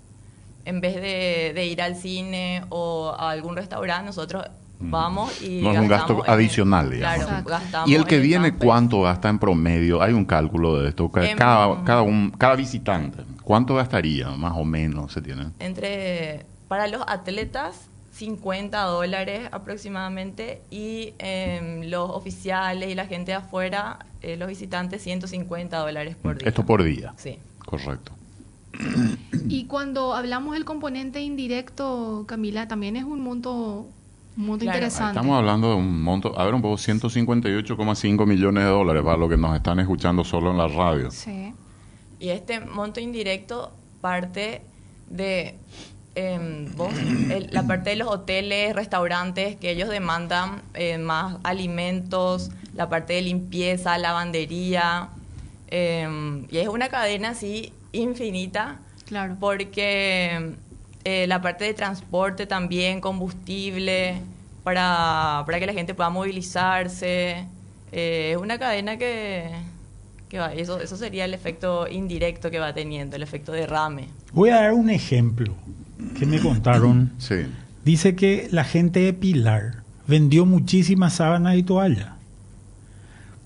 En 0.64 0.80
vez 0.80 0.96
de, 0.96 1.52
de 1.54 1.66
ir 1.66 1.80
al 1.80 1.96
cine 1.96 2.62
o 2.68 3.14
a 3.18 3.30
algún 3.30 3.56
restaurante, 3.56 4.06
nosotros 4.06 4.44
Mm. 4.80 4.90
vamos 4.92 5.42
y 5.42 5.60
No 5.60 5.72
es 5.72 5.78
un 5.80 5.88
gasto 5.88 6.22
adicional, 6.24 6.88
digamos. 6.92 7.42
Claro, 7.44 7.84
¿Y 7.86 7.94
el 7.96 8.04
que 8.04 8.20
viene 8.20 8.50
camper. 8.50 8.64
cuánto 8.68 9.02
gasta 9.02 9.28
en 9.28 9.40
promedio? 9.40 10.00
Hay 10.00 10.12
un 10.12 10.24
cálculo 10.24 10.78
de 10.78 10.90
esto. 10.90 11.10
Ca- 11.10 11.28
Em, 11.28 11.36
Cada, 11.36 11.82
cada, 11.82 12.02
un, 12.02 12.30
cada 12.30 12.54
visitante, 12.54 13.24
¿cuánto 13.42 13.74
gastaría? 13.74 14.28
Más 14.30 14.52
o 14.54 14.64
menos 14.64 15.12
se 15.12 15.20
tiene. 15.20 15.48
Entre, 15.58 16.46
para 16.68 16.86
los 16.86 17.02
atletas, 17.08 17.88
50 18.18 18.82
dólares 18.82 19.48
aproximadamente 19.52 20.60
y 20.70 21.14
em, 21.18 21.88
los 21.88 22.10
oficiales 22.10 22.90
y 22.90 22.96
la 22.96 23.06
gente 23.06 23.30
de 23.30 23.36
afuera, 23.36 24.00
eh, 24.22 24.36
los 24.36 24.48
visitantes, 24.48 25.02
150 25.02 25.78
dólares 25.78 26.16
por 26.16 26.36
día. 26.36 26.48
Esto 26.48 26.66
por 26.66 26.82
día. 26.82 27.14
Sí. 27.16 27.38
Correcto. 27.64 28.12
Y 29.48 29.66
cuando 29.66 30.14
hablamos 30.14 30.54
del 30.54 30.64
componente 30.64 31.20
indirecto, 31.20 32.24
Camila, 32.26 32.66
también 32.66 32.96
es 32.96 33.04
un 33.04 33.20
monto, 33.20 33.86
un 34.36 34.46
monto 34.46 34.64
Claro, 34.64 34.78
interesante. 34.78 35.12
Estamos 35.12 35.38
hablando 35.38 35.70
de 35.70 35.76
un 35.76 36.02
monto, 36.02 36.36
a 36.38 36.44
ver 36.44 36.54
un 36.54 36.62
poco, 36.62 36.74
158,5 36.74 38.26
millones 38.26 38.64
de 38.64 38.70
dólares 38.70 39.02
para 39.04 39.16
los 39.16 39.28
que 39.28 39.36
nos 39.36 39.54
están 39.54 39.78
escuchando 39.78 40.24
solo 40.24 40.50
en 40.50 40.58
la 40.58 40.66
radio. 40.66 41.10
Sí. 41.12 41.54
Y 42.18 42.30
este 42.30 42.60
monto 42.60 42.98
indirecto 42.98 43.70
parte 44.00 44.62
de 45.08 45.56
em, 46.14 46.66
vos, 46.76 46.92
el- 47.30 47.48
la 47.52 47.62
parte 47.66 47.90
de 47.90 47.96
los 47.96 48.08
hoteles, 48.08 48.74
restaurantes, 48.74 49.56
que 49.56 49.70
ellos 49.70 49.88
demandan 49.88 50.62
eh, 50.74 50.98
más 50.98 51.36
alimentos, 51.44 52.50
la 52.74 52.88
parte 52.88 53.12
de 53.14 53.22
limpieza, 53.22 53.96
lavandería. 53.98 55.08
em, 55.70 56.46
y 56.50 56.58
es 56.58 56.68
una 56.68 56.88
cadena 56.88 57.30
así 57.30 57.72
infinita 57.92 58.78
Claro. 59.06 59.36
porque 59.38 60.54
eh, 61.04 61.26
la 61.26 61.40
parte 61.42 61.64
de 61.64 61.74
transporte 61.74 62.46
también, 62.46 63.00
combustible, 63.00 64.20
para, 64.64 65.42
para 65.46 65.58
que 65.60 65.66
la 65.66 65.72
gente 65.72 65.94
pueda 65.94 66.10
movilizarse. 66.10 67.46
Eh, 67.92 68.30
es 68.32 68.36
una 68.36 68.58
cadena 68.58 68.96
que, 68.98 69.50
que 70.28 70.38
va, 70.38 70.52
eso, 70.52 70.80
eso 70.80 70.96
sería 70.96 71.24
el 71.24 71.32
efecto 71.34 71.86
indirecto 71.88 72.50
que 72.50 72.58
va 72.58 72.72
teniendo, 72.74 73.16
el 73.16 73.22
efecto 73.22 73.52
derrame. 73.52 74.08
Voy 74.32 74.50
a 74.50 74.56
dar 74.56 74.72
un 74.74 74.90
ejemplo 74.90 75.54
que 76.18 76.26
me 76.26 76.40
contaron. 76.40 77.12
Sí. 77.18 77.46
Dice 77.84 78.14
que 78.16 78.48
la 78.50 78.64
gente 78.64 79.00
de 79.00 79.12
Pilar 79.14 79.82
vendió 80.06 80.44
muchísimas 80.44 81.14
sábanas 81.14 81.56
y 81.56 81.62
toallas. 81.62 82.08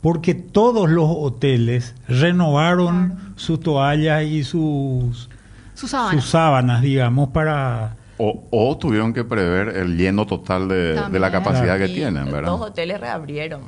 Porque 0.01 0.35
todos 0.35 0.91
los 0.91 1.07
hoteles 1.09 1.95
renovaron 2.09 3.35
sus 3.37 3.61
toallas 3.61 4.25
y 4.25 4.43
sus, 4.43 5.29
Sus 5.75 5.91
sábanas. 5.91 6.23
sus 6.23 6.31
sábanas, 6.31 6.83
digamos, 6.83 7.29
para... 7.29 7.97
O, 8.19 8.45
o 8.51 8.77
tuvieron 8.77 9.13
que 9.13 9.23
prever 9.25 9.77
el 9.77 9.97
lleno 9.97 10.27
total 10.27 10.69
de, 10.69 11.01
de 11.11 11.19
la 11.21 11.31
capacidad 11.31 11.79
que 11.79 11.87
Y 11.89 11.95
tienen, 11.95 12.31
¿verdad? 12.31 12.53
hoteles 12.55 13.01
reabrieron. 13.01 13.63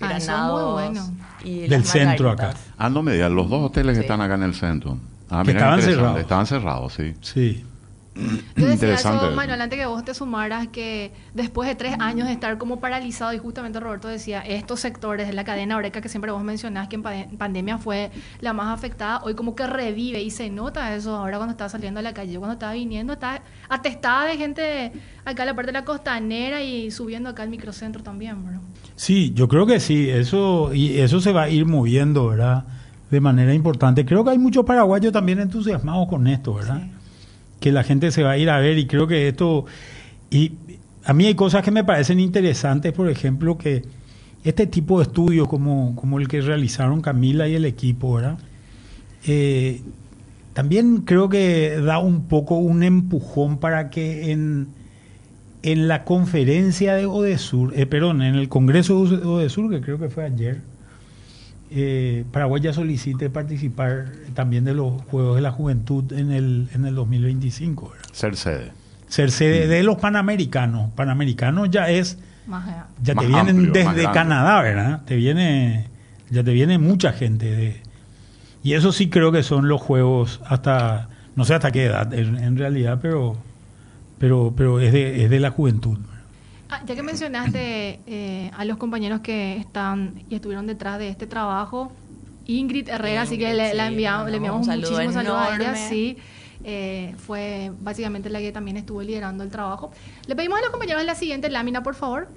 Ah, 0.00 0.16
eso 0.16 0.32
es 0.32 0.52
muy 0.52 0.72
bueno. 0.72 1.12
y 1.44 1.60
Del 1.68 1.80
las 1.82 1.88
centro 1.88 2.30
acá. 2.30 2.54
Ah, 2.78 2.88
no 2.88 3.02
me 3.02 3.12
digas, 3.14 3.30
los 3.30 3.48
dos 3.48 3.62
hoteles 3.70 3.94
que 3.96 4.02
están 4.02 4.20
acá 4.20 4.34
en 4.34 4.42
el 4.44 4.54
centro. 4.54 4.98
Ah, 5.30 5.42
Que 5.44 5.52
mira, 5.52 5.60
estaban 5.76 5.82
cerrados. 5.82 6.20
Estaban 6.20 6.46
cerrados, 6.46 6.92
sí. 6.94 7.14
Sí. 7.20 7.64
Yo 8.56 8.66
decía 8.66 8.72
Interesante. 8.90 9.26
eso, 9.26 9.34
Manuel, 9.34 9.60
antes 9.62 9.78
que 9.78 9.86
vos 9.86 10.04
te 10.04 10.12
sumaras, 10.12 10.68
que 10.68 11.12
después 11.32 11.66
de 11.68 11.74
tres 11.74 11.94
años 11.98 12.26
de 12.26 12.34
estar 12.34 12.58
como 12.58 12.78
paralizado, 12.78 13.32
y 13.32 13.38
justamente 13.38 13.80
Roberto 13.80 14.06
decía, 14.08 14.40
estos 14.40 14.80
sectores 14.80 15.26
de 15.26 15.32
la 15.32 15.44
cadena 15.44 15.76
Oreca 15.78 16.02
que 16.02 16.10
siempre 16.10 16.30
vos 16.30 16.42
mencionás 16.44 16.88
que 16.88 16.96
en 16.96 17.02
pa- 17.02 17.26
pandemia 17.38 17.78
fue 17.78 18.10
la 18.40 18.52
más 18.52 18.68
afectada, 18.68 19.22
hoy 19.24 19.34
como 19.34 19.54
que 19.54 19.66
revive 19.66 20.20
y 20.22 20.30
se 20.30 20.50
nota 20.50 20.94
eso 20.94 21.16
ahora 21.16 21.38
cuando 21.38 21.52
estaba 21.52 21.70
saliendo 21.70 22.00
a 22.00 22.02
la 22.02 22.12
calle. 22.12 22.32
Yo 22.34 22.40
cuando 22.40 22.52
estaba 22.52 22.74
viniendo, 22.74 23.14
estaba 23.14 23.40
atestada 23.70 24.26
de 24.26 24.36
gente 24.36 24.92
acá 25.24 25.44
en 25.44 25.46
la 25.48 25.54
parte 25.56 25.68
de 25.72 25.78
la 25.78 25.84
costanera 25.86 26.62
y 26.62 26.90
subiendo 26.90 27.30
acá 27.30 27.44
al 27.44 27.48
microcentro 27.48 28.02
también, 28.02 28.44
bro. 28.44 28.60
Sí, 28.94 29.32
yo 29.34 29.48
creo 29.48 29.64
que 29.66 29.80
sí, 29.80 30.10
eso, 30.10 30.74
y 30.74 30.98
eso 30.98 31.18
se 31.20 31.32
va 31.32 31.44
a 31.44 31.48
ir 31.48 31.64
moviendo, 31.64 32.26
¿verdad? 32.28 32.64
De 33.10 33.20
manera 33.20 33.54
importante. 33.54 34.04
Creo 34.04 34.22
que 34.22 34.30
hay 34.32 34.38
muchos 34.38 34.64
paraguayos 34.66 35.12
también 35.12 35.38
entusiasmados 35.40 36.08
con 36.08 36.26
esto, 36.26 36.52
¿verdad? 36.54 36.82
Que 37.62 37.72
la 37.72 37.82
gente 37.82 38.10
se 38.10 38.22
va 38.22 38.32
a 38.32 38.38
ir 38.38 38.50
a 38.50 38.58
ver 38.58 38.76
y 38.76 38.86
creo 38.86 39.06
que 39.06 39.28
esto... 39.28 39.64
Y 40.30 40.52
a 41.04 41.12
mí 41.14 41.26
hay 41.26 41.34
cosas 41.34 41.62
que 41.62 41.70
me 41.70 41.84
parecen 41.84 42.20
interesantes, 42.20 42.92
por 42.92 43.08
ejemplo, 43.08 43.56
que 43.56 43.82
este 44.44 44.66
tipo 44.66 44.98
de 44.98 45.04
estudios 45.04 45.48
como, 45.48 45.94
como 45.96 46.18
el 46.18 46.28
que 46.28 46.40
realizaron 46.40 47.00
Camila 47.00 47.48
y 47.48 47.54
el 47.54 47.64
equipo, 47.64 48.14
¿verdad? 48.14 48.38
Eh, 49.26 49.80
también 50.52 50.98
creo 50.98 51.28
que 51.28 51.80
da 51.80 51.98
un 51.98 52.24
poco 52.24 52.56
un 52.56 52.82
empujón 52.82 53.58
para 53.58 53.88
que 53.90 54.32
en, 54.32 54.68
en 55.62 55.88
la 55.88 56.04
conferencia 56.04 56.94
de 56.94 57.06
Odesur, 57.06 57.72
eh, 57.76 57.86
perdón, 57.86 58.22
en 58.22 58.34
el 58.34 58.48
Congreso 58.48 59.06
de 59.06 59.24
Odesur, 59.24 59.70
que 59.70 59.80
creo 59.80 59.98
que 59.98 60.08
fue 60.08 60.24
ayer, 60.24 60.60
eh, 61.74 62.24
Paraguay 62.30 62.60
ya 62.62 62.72
solicite 62.72 63.30
participar 63.30 64.12
también 64.34 64.64
de 64.64 64.74
los 64.74 65.02
Juegos 65.02 65.36
de 65.36 65.42
la 65.42 65.50
Juventud 65.50 66.12
en 66.12 66.30
el, 66.32 66.68
en 66.74 66.84
el 66.84 66.94
2025. 66.94 67.90
¿verdad? 67.90 68.04
Ser 68.12 68.36
sede. 68.36 68.72
Ser 69.08 69.30
sede 69.30 69.66
de 69.66 69.82
los 69.82 69.96
Panamericanos. 69.98 70.90
Panamericanos 70.92 71.70
ya 71.70 71.90
es, 71.90 72.18
Más 72.46 72.66
allá. 72.68 72.86
ya 73.02 73.14
Más 73.14 73.24
te 73.24 73.28
vienen 73.30 73.56
amplio, 73.66 73.72
desde. 73.72 74.10
Canadá, 74.12 74.62
¿verdad? 74.62 75.02
Te 75.04 75.16
viene, 75.16 75.88
ya 76.30 76.42
te 76.42 76.52
viene 76.52 76.78
mucha 76.78 77.12
gente 77.12 77.54
de, 77.54 77.82
y 78.62 78.74
eso 78.74 78.92
sí 78.92 79.08
creo 79.10 79.32
que 79.32 79.42
son 79.42 79.68
los 79.68 79.80
juegos 79.80 80.40
hasta, 80.46 81.08
no 81.34 81.44
sé 81.44 81.54
hasta 81.54 81.72
qué 81.72 81.84
edad 81.86 82.12
en, 82.14 82.36
en 82.38 82.56
realidad, 82.56 83.00
pero, 83.02 83.36
pero, 84.18 84.54
pero 84.56 84.80
es 84.80 84.92
de, 84.92 85.24
es 85.24 85.30
de 85.30 85.40
la 85.40 85.50
juventud. 85.50 85.98
Ah, 86.74 86.80
ya 86.86 86.94
que 86.94 87.02
mencionaste 87.02 88.00
eh, 88.06 88.50
a 88.56 88.64
los 88.64 88.78
compañeros 88.78 89.20
que 89.20 89.56
están 89.58 90.14
y 90.30 90.34
estuvieron 90.36 90.66
detrás 90.66 90.98
de 90.98 91.08
este 91.10 91.26
trabajo, 91.26 91.92
Ingrid 92.46 92.88
Herrera, 92.88 93.22
así 93.22 93.36
que 93.36 93.52
le, 93.52 93.74
la 93.74 93.88
enviamos, 93.88 94.30
le 94.30 94.36
enviamos 94.38 94.60
un 94.60 94.64
saludo 94.66 94.90
muchísimos 94.92 95.14
saludos 95.14 95.40
a 95.50 95.56
ella, 95.56 95.74
sí. 95.76 96.16
Eh, 96.64 97.14
fue 97.18 97.72
básicamente 97.80 98.30
la 98.30 98.38
que 98.38 98.52
también 98.52 98.76
estuvo 98.78 99.02
liderando 99.02 99.44
el 99.44 99.50
trabajo. 99.50 99.90
Le 100.26 100.34
pedimos 100.34 100.58
a 100.58 100.62
los 100.62 100.70
compañeros 100.70 101.04
la 101.04 101.14
siguiente 101.14 101.50
lámina, 101.50 101.82
por 101.82 101.94
favor. 101.94 102.28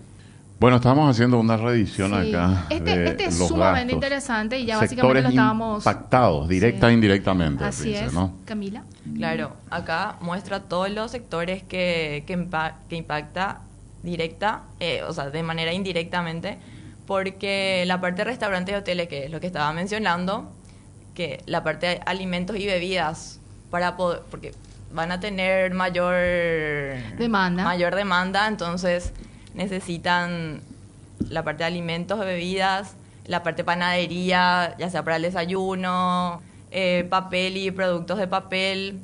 Bueno, 0.59 0.77
estamos 0.77 1.09
haciendo 1.09 1.39
una 1.39 1.55
revisión 1.57 2.11
Sí. 2.21 2.29
acá. 2.33 2.65
Este- 2.69 2.97
de 2.97 3.05
este 3.11 3.25
es 3.25 3.39
los 3.39 3.47
sumamente 3.49 3.93
gastos. 3.93 3.93
interesante 3.93 4.59
y 4.59 4.65
ya 4.65 4.77
básicamente 4.79 5.21
lo 5.21 5.29
estábamos- 5.29 5.77
impactados, 5.85 6.47
directa 6.49 6.87
Sí. 6.87 6.91
e 6.91 6.93
indirectamente. 6.93 7.63
Así 7.63 7.93
es, 7.93 8.11
¿no? 8.13 8.33
Camila. 8.45 8.83
Claro, 9.15 9.53
acá 9.69 10.15
muestra 10.21 10.59
todos 10.61 10.89
los 10.89 11.11
sectores 11.11 11.63
que, 11.63 12.23
que, 12.27 12.37
impa- 12.37 12.73
que 12.89 12.95
impacta 12.97 13.61
directa, 14.05 14.63
eh, 14.79 15.03
o 15.03 15.12
sea, 15.13 15.29
de 15.29 15.43
manera 15.43 15.74
indirectamente, 15.74 16.57
porque 17.05 17.83
la 17.85 18.00
parte 18.00 18.19
de 18.19 18.25
restaurantes 18.25 18.74
y 18.74 18.77
hoteles, 18.77 19.07
que 19.07 19.25
es 19.25 19.31
lo 19.31 19.39
que 19.39 19.47
estaba 19.47 19.71
mencionando, 19.74 20.51
que 21.13 21.41
la 21.45 21.63
parte 21.63 21.88
de 21.88 22.01
alimentos 22.05 22.55
y 22.57 22.65
bebidas, 22.65 23.39
para 23.69 23.97
poder, 23.97 24.21
porque 24.29 24.53
van 24.93 25.12
a 25.12 25.19
tener 25.19 25.74
mayor 25.74 26.15
Demanda. 27.17 27.63
mayor 27.63 27.95
demanda, 27.95 28.47
entonces 28.47 29.12
necesitan 29.53 30.62
la 31.29 31.43
parte 31.43 31.63
de 31.63 31.67
alimentos, 31.67 32.19
bebidas, 32.19 32.95
la 33.25 33.43
parte 33.43 33.63
de 33.63 33.65
panadería, 33.65 34.75
ya 34.77 34.89
sea 34.89 35.03
para 35.03 35.15
el 35.17 35.24
desayuno, 35.24 36.41
eh, 36.71 37.05
papel 37.09 37.57
y 37.57 37.71
productos 37.71 38.17
de 38.19 38.27
papel, 38.27 39.00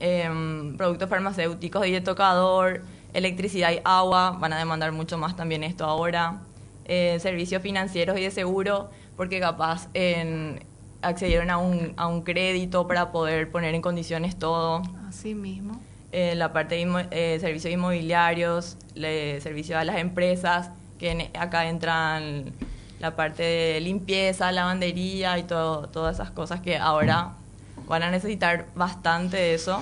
em, 0.00 0.76
productos 0.76 1.08
farmacéuticos 1.08 1.86
y 1.86 1.92
de 1.92 2.00
tocador, 2.00 2.82
electricidad 3.14 3.72
y 3.72 3.80
agua, 3.84 4.36
van 4.38 4.52
a 4.52 4.58
demandar 4.58 4.92
mucho 4.92 5.18
más 5.18 5.36
también 5.36 5.64
esto 5.64 5.84
ahora, 5.84 6.40
eh, 6.84 7.18
servicios 7.20 7.62
financieros 7.62 8.18
y 8.18 8.22
de 8.22 8.30
seguro, 8.30 8.90
porque 9.16 9.40
capaz 9.40 9.88
en- 9.94 10.64
accedieron 11.02 11.50
a 11.50 11.58
un, 11.58 11.92
a 11.96 12.06
un 12.08 12.22
crédito 12.22 12.86
para 12.88 13.12
poder 13.12 13.50
poner 13.50 13.74
en 13.74 13.82
condiciones 13.82 14.36
todo 14.36 14.82
Así 15.08 15.34
mismo. 15.34 15.80
eh, 16.12 16.34
la 16.34 16.52
parte 16.52 16.74
de 16.74 17.06
eh, 17.12 17.38
servicios 17.40 17.72
inmobiliarios, 17.72 18.76
le, 18.94 19.40
servicio 19.40 19.78
a 19.78 19.84
las 19.84 19.96
empresas, 19.98 20.70
que 20.98 21.10
en- 21.12 21.36
acá 21.38 21.68
entran 21.68 22.52
la 22.98 23.14
parte 23.14 23.42
de 23.44 23.80
limpieza, 23.80 24.50
lavandería 24.50 25.38
y 25.38 25.44
todo, 25.44 25.88
todas 25.88 26.16
esas 26.16 26.32
cosas 26.32 26.60
que 26.60 26.76
ahora 26.76 27.34
van 27.86 28.02
a 28.02 28.10
necesitar 28.10 28.66
bastante 28.74 29.36
de 29.36 29.54
eso. 29.54 29.80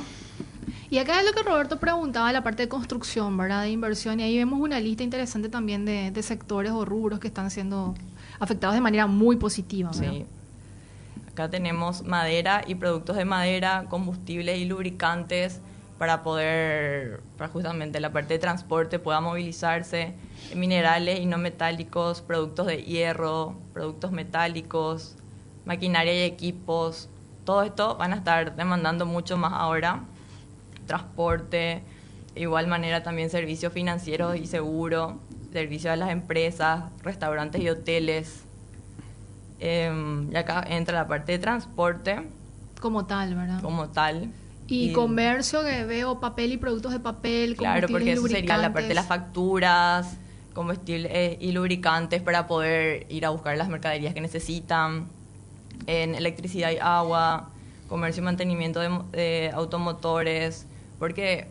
Y 0.89 0.99
acá 0.99 1.19
es 1.21 1.27
lo 1.27 1.33
que 1.33 1.43
Roberto 1.43 1.79
preguntaba, 1.79 2.33
la 2.33 2.43
parte 2.43 2.63
de 2.63 2.69
construcción, 2.69 3.37
¿verdad? 3.37 3.63
De 3.63 3.71
inversión. 3.71 4.21
Y 4.21 4.23
ahí 4.23 4.37
vemos 4.37 4.61
una 4.61 4.79
lista 4.79 5.03
interesante 5.03 5.49
también 5.49 5.85
de, 5.85 6.23
sectores 6.23 6.73
o 6.73 6.85
rubros 6.85 7.19
que 7.19 7.29
están 7.29 7.51
siendo 7.51 7.95
afectados 8.39 8.75
de 8.75 8.81
manera 8.81 9.07
muy 9.07 9.37
positiva. 9.37 9.93
Sí. 9.93 10.27
Acá 11.31 11.51
tenemos 11.51 12.03
madera 12.03 12.63
y 12.67 12.77
productos 12.77 13.17
de 13.17 13.25
madera, 13.25 13.87
combustibles 13.89 14.59
y 14.59 14.65
lubricantes 14.65 15.61
para 15.99 16.23
poder, 16.23 17.23
justamente 17.53 18.01
la 18.01 18.13
parte 18.13 18.35
de 18.35 18.39
transporte 18.39 18.99
pueda 18.99 19.21
movilizarse, 19.21 20.15
minerales 20.55 21.21
y 21.21 21.27
no 21.27 21.39
metálicos, 21.39 22.21
productos 22.21 22.67
de 22.67 22.83
hierro, 22.83 23.57
productos 23.73 24.13
metálicos, 24.13 25.17
maquinaria 25.65 26.13
y 26.15 26.21
equipos. 26.21 27.09
Todo 27.45 27.63
esto 27.63 27.97
van 27.97 28.13
a 28.13 28.17
estar 28.17 28.57
demandando 28.57 29.07
mucho 29.07 29.37
más 29.39 29.53
ahora. 29.55 30.05
Transporte, 30.87 31.83
de 32.35 32.41
igual 32.41 32.67
manera 32.67 33.03
también 33.03 33.31
servicios 33.31 33.73
financieros 33.73 34.37
y 34.37 34.47
seguro, 34.47 35.19
servicios 35.53 35.93
a 35.93 35.97
las 35.97 36.11
empresas, 36.11 36.85
restaurantes 37.03 37.63
y 37.63 37.69
hoteles. 37.69 38.45
Em, 39.59 40.31
y 40.31 40.37
acá 40.37 40.63
entra 40.69 40.99
la 40.99 41.09
parte 41.09 41.33
de 41.33 41.39
transporte 41.39 42.21
Como 42.79 43.07
tal, 43.07 43.35
¿verdad? 43.35 43.63
como 43.63 43.89
tal. 43.89 44.31
Y, 44.69 44.93
comercio 44.93 45.63
que 45.65 45.85
veo 45.85 46.21
papel 46.21 46.53
y 46.53 46.57
productos 46.59 46.93
de 46.93 47.01
papel, 47.01 47.57
Claro, 47.57 47.89
porque 47.89 48.13
eso 48.13 48.27
sería 48.27 48.59
la 48.59 48.73
parte 48.73 48.89
de 48.89 48.95
las 48.95 49.07
facturas, 49.07 50.17
combustibles 50.53 51.11
eh, 51.15 51.39
y 51.41 51.53
lubricantes 51.53 52.21
para 52.21 52.47
poder 52.47 53.07
ir 53.09 53.25
a 53.25 53.31
buscar 53.31 53.57
las 53.57 53.69
mercaderías 53.69 54.13
que 54.13 54.21
necesitan. 54.21 55.07
En 55.87 56.15
electricidad 56.15 56.71
y 56.71 56.79
agua, 56.79 57.51
comercio 57.89 58.23
y 58.23 58.25
mantenimiento 58.25 58.81
de, 58.81 58.91
de 59.13 59.51
automotores, 59.55 60.67
porque 60.99 61.47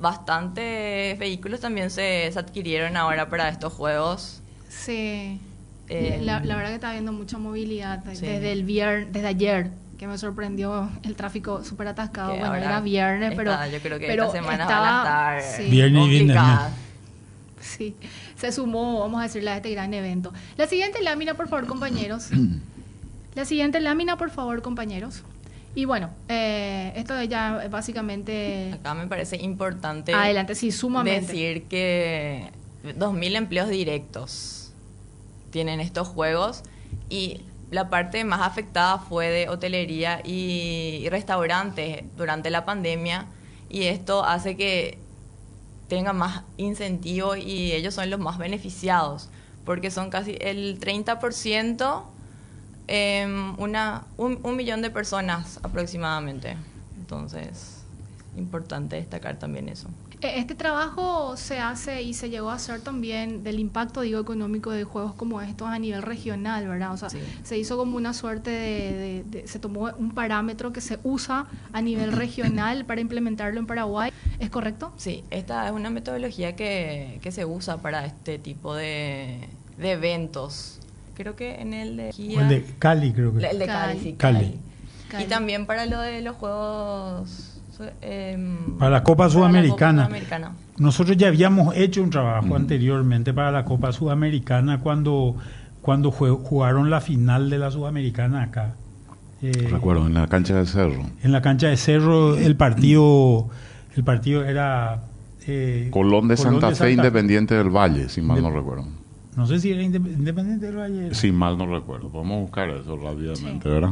bastantes 0.00 1.18
vehículos 1.18 1.60
también 1.60 1.90
se, 1.90 2.30
se 2.32 2.38
adquirieron 2.38 2.96
ahora 2.96 3.28
para 3.28 3.48
estos 3.48 3.72
juegos. 3.72 4.40
Sí. 4.68 5.40
Eh, 5.88 6.20
la, 6.22 6.40
la 6.40 6.54
verdad 6.56 6.68
que 6.70 6.74
está 6.76 6.90
habiendo 6.90 7.12
mucha 7.12 7.36
movilidad 7.38 8.02
Sí. 8.14 8.24
desde 8.26 8.52
el 8.52 8.64
viernes, 8.64 9.12
desde 9.12 9.26
ayer, 9.26 9.70
que 9.98 10.06
me 10.06 10.16
sorprendió 10.18 10.88
el 11.02 11.16
tráfico 11.16 11.64
súper 11.64 11.88
atascado. 11.88 12.32
Que 12.34 12.38
Bueno, 12.38 12.54
era 12.54 12.80
viernes, 12.80 13.32
pero 13.36 13.50
está- 13.52 13.68
yo 13.68 13.80
creo 13.80 13.98
que 13.98 14.06
pero 14.06 14.24
esta 14.26 14.36
semana 14.38 14.62
estaba, 14.62 15.02
van 15.02 15.06
a 15.34 15.38
estar 15.38 15.56
sí, 15.64 15.70
Viernes 15.70 16.06
y 16.06 16.08
viernes, 16.08 16.36
complicadas. 16.36 16.72
sí, 17.60 17.96
se 18.36 18.52
sumó, 18.52 19.00
vamos 19.00 19.20
a 19.20 19.24
decirle, 19.24 19.50
a 19.50 19.56
este 19.56 19.70
gran 19.72 19.92
evento. 19.92 20.32
La 20.56 20.66
siguiente 20.66 21.02
lámina, 21.02 21.34
por 21.34 21.48
favor, 21.48 21.66
compañeros. 21.66 22.28
La 23.34 23.44
siguiente 23.44 23.78
lámina, 23.80 24.16
por 24.16 24.30
favor, 24.30 24.60
compañeros. 24.60 25.22
Y 25.74 25.84
bueno, 25.84 26.10
eh, 26.28 26.92
esto 26.96 27.22
ya 27.22 27.68
básicamente... 27.70 28.72
Acá 28.74 28.94
me 28.94 29.06
parece 29.06 29.36
importante 29.36 30.12
Adelante, 30.12 30.54
sí, 30.54 30.72
sumamente. 30.72 31.26
decir 31.26 31.64
que 31.64 32.50
2.000 32.84 33.36
empleos 33.36 33.68
directos 33.68 34.72
tienen 35.50 35.80
estos 35.80 36.08
juegos 36.08 36.62
y 37.08 37.42
la 37.70 37.88
parte 37.88 38.24
más 38.24 38.40
afectada 38.40 38.98
fue 38.98 39.28
de 39.28 39.48
hotelería 39.48 40.20
y, 40.24 41.02
y 41.02 41.08
restaurantes 41.08 42.04
durante 42.16 42.50
la 42.50 42.64
pandemia 42.64 43.26
y 43.68 43.84
esto 43.84 44.24
hace 44.24 44.56
que 44.56 44.98
tengan 45.86 46.16
más 46.16 46.42
incentivo 46.56 47.36
y 47.36 47.72
ellos 47.72 47.94
son 47.94 48.10
los 48.10 48.18
más 48.18 48.38
beneficiados 48.38 49.28
porque 49.64 49.90
son 49.90 50.10
casi 50.10 50.36
el 50.40 50.80
30% 50.80 52.04
em, 52.90 53.54
una, 53.58 54.04
un, 54.16 54.40
un 54.42 54.56
millón 54.56 54.82
de 54.82 54.90
personas 54.90 55.60
aproximadamente. 55.62 56.56
Entonces, 56.98 57.78
importante 58.36 58.96
destacar 58.96 59.38
también 59.38 59.68
eso. 59.68 59.88
Eh, 60.22 60.34
Este 60.36 60.54
trabajo 60.54 61.36
se 61.36 61.60
hace 61.60 62.02
y 62.02 62.12
se 62.14 62.28
llegó 62.30 62.50
a 62.50 62.54
hacer 62.54 62.80
también 62.82 63.42
del 63.44 63.58
impacto, 63.58 64.00
digo, 64.02 64.20
económico 64.20 64.70
de 64.70 64.84
juegos 64.84 65.14
como 65.14 65.40
estos 65.40 65.68
a 65.68 65.78
nivel 65.78 66.02
regional, 66.02 66.66
¿verdad? 66.68 66.92
O 66.92 66.96
sea, 66.96 67.08
Sí. 67.10 67.20
se 67.42 67.56
hizo 67.58 67.76
como 67.78 67.96
una 67.96 68.12
suerte 68.12 68.50
de, 68.50 68.92
de- 68.92 69.24
de- 69.42 69.48
se 69.48 69.58
tomó 69.60 69.90
un 69.96 70.10
parámetro 70.12 70.72
que 70.72 70.80
se 70.80 70.98
usa 71.04 71.46
a 71.72 71.80
nivel 71.80 72.12
regional 72.24 72.84
para 72.84 73.00
implementarlo 73.00 73.60
en 73.60 73.66
Paraguay, 73.66 74.12
¿es 74.40 74.50
correcto? 74.50 74.92
Sí, 74.96 75.24
esta 75.30 75.64
es 75.66 75.72
una 75.72 75.90
metodología 75.90 76.54
que, 76.56 77.18
que 77.22 77.30
se 77.32 77.44
usa 77.46 77.78
para 77.78 78.04
este 78.04 78.38
tipo 78.38 78.74
de, 78.74 79.48
de 79.78 79.92
eventos. 79.92 80.80
Creo 81.20 81.36
que 81.36 81.60
en 81.60 81.74
el 81.74 81.96
de 81.98 82.08
el 82.10 82.48
de 82.48 82.64
Cali, 82.78 83.12
creo 83.12 83.34
que. 83.36 83.46
el 83.46 83.58
de 83.58 83.66
Cali, 83.66 84.14
Cali. 84.16 84.38
sí, 84.46 84.58
Cali. 85.08 85.24
Y 85.24 85.28
también 85.28 85.66
para 85.66 85.84
lo 85.84 86.00
de 86.00 86.22
los 86.22 86.34
juegos... 86.36 87.60
em, 88.00 88.78
Para 88.78 88.90
la 88.92 89.02
Copa 89.04 89.24
para 89.24 89.30
Sudamericana. 89.30 90.04
Sudamericana. 90.04 90.52
Nosotros 90.78 91.16
ya 91.18 91.28
habíamos 91.28 91.76
hecho 91.76 92.02
un 92.02 92.08
trabajo 92.08 92.56
anteriormente 92.56 93.34
para 93.34 93.50
la 93.50 93.64
Copa 93.66 93.92
Sudamericana 93.92 94.80
cuando, 94.80 95.36
cuando 95.82 96.10
jugaron 96.10 96.88
la 96.88 97.02
final 97.02 97.50
de 97.50 97.58
la 97.58 97.70
Sudamericana 97.70 98.44
acá. 98.44 98.74
Eh, 99.42 99.68
Recuerdo, 99.70 100.06
en 100.06 100.14
la 100.14 100.26
cancha 100.26 100.54
del 100.54 100.66
Cerro. 100.66 101.02
En 101.22 101.32
la 101.32 101.42
cancha 101.42 101.68
de 101.68 101.76
Cerro 101.76 102.34
el 102.36 102.56
partido, 102.56 103.48
el 103.94 104.04
partido 104.04 104.44
era 104.44 105.02
eh, 105.46 105.88
Colón 105.90 106.28
de 106.28 106.36
Santa 106.38 106.68
Fe, 106.70 106.74
Santa- 106.76 106.90
Independiente 106.92 107.54
del 107.56 107.68
Valle, 107.68 108.08
si 108.08 108.22
mal 108.22 108.36
De- 108.36 108.42
no 108.42 108.50
recuerdo. 108.50 108.86
No 109.36 109.46
sé 109.46 109.60
si 109.60 109.70
era 109.72 109.82
Indep- 109.82 110.12
Independiente 110.14 110.66
del 110.66 110.76
Valle. 110.76 111.06
era. 111.06 111.14
Si 111.14 111.30
mal 111.32 111.56
no 111.56 111.66
recuerdo. 111.66 112.08
Podemos 112.10 112.40
buscar 112.42 112.68
eso 112.70 112.96
rápidamente, 112.96 113.68
¿verdad? 113.68 113.90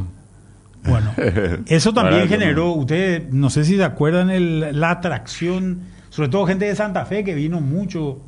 Bueno, 0.85 1.11
eso 1.67 1.93
también 1.93 2.27
generó, 2.27 2.65
no- 2.67 2.73
ustedes, 2.73 3.31
no 3.33 3.49
sé 3.49 3.65
si 3.65 3.75
se 3.77 3.83
acuerdan, 3.83 4.29
el- 4.29 4.79
la 4.79 4.91
atracción, 4.91 5.79
sobre 6.09 6.29
todo 6.29 6.45
gente 6.45 6.65
de 6.65 6.75
Santa 6.75 7.05
Fe 7.05 7.23
que 7.23 7.35
vino 7.35 7.61
mucho. 7.61 8.19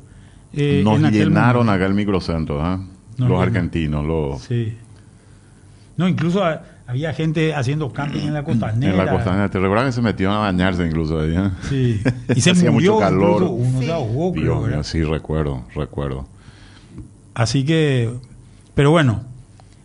eh, 0.54 0.82
Nos 0.84 0.98
en 0.98 1.06
aquel 1.06 1.28
llenaron 1.28 1.66
momento. 1.66 1.72
acá 1.72 1.86
el 1.86 1.94
microcentro, 1.94 2.60
¿eh? 2.60 2.76
Nos 2.76 2.88
los 3.18 3.28
llenaron. 3.28 3.42
argentinos, 3.42 4.04
los... 4.06 4.42
Sí. 4.42 4.76
No, 5.96 6.08
incluso 6.08 6.44
a- 6.44 6.62
había 6.86 7.12
gente 7.14 7.54
haciendo 7.54 7.90
camping 7.92 8.20
en 8.20 8.34
la 8.34 8.44
costanera. 8.44 8.92
En 8.92 8.98
la 8.98 9.10
costanera. 9.10 9.48
¿Te 9.50 9.58
recuerdas 9.58 9.86
que 9.86 9.92
se 9.92 10.02
metieron 10.02 10.34
a 10.34 10.38
bañarse 10.40 10.86
incluso 10.86 11.20
ahí? 11.20 11.34
eh? 11.36 11.50
Sí. 11.68 12.00
Y 12.34 12.40
se 12.42 12.50
Hacía 12.50 12.70
murió, 12.70 12.94
mucho 12.94 13.04
calor. 13.04 13.32
incluso 13.34 13.50
uno 13.52 13.78
Sí. 13.80 13.86
se 13.86 13.92
ahogó, 13.92 14.32
creo, 14.32 14.44
Dios 14.58 14.68
mío, 14.68 14.82
sí, 14.84 15.02
recuerdo, 15.04 15.64
recuerdo. 15.74 16.26
Así 17.34 17.64
que, 17.64 18.10
pero 18.74 18.90
bueno. 18.90 19.22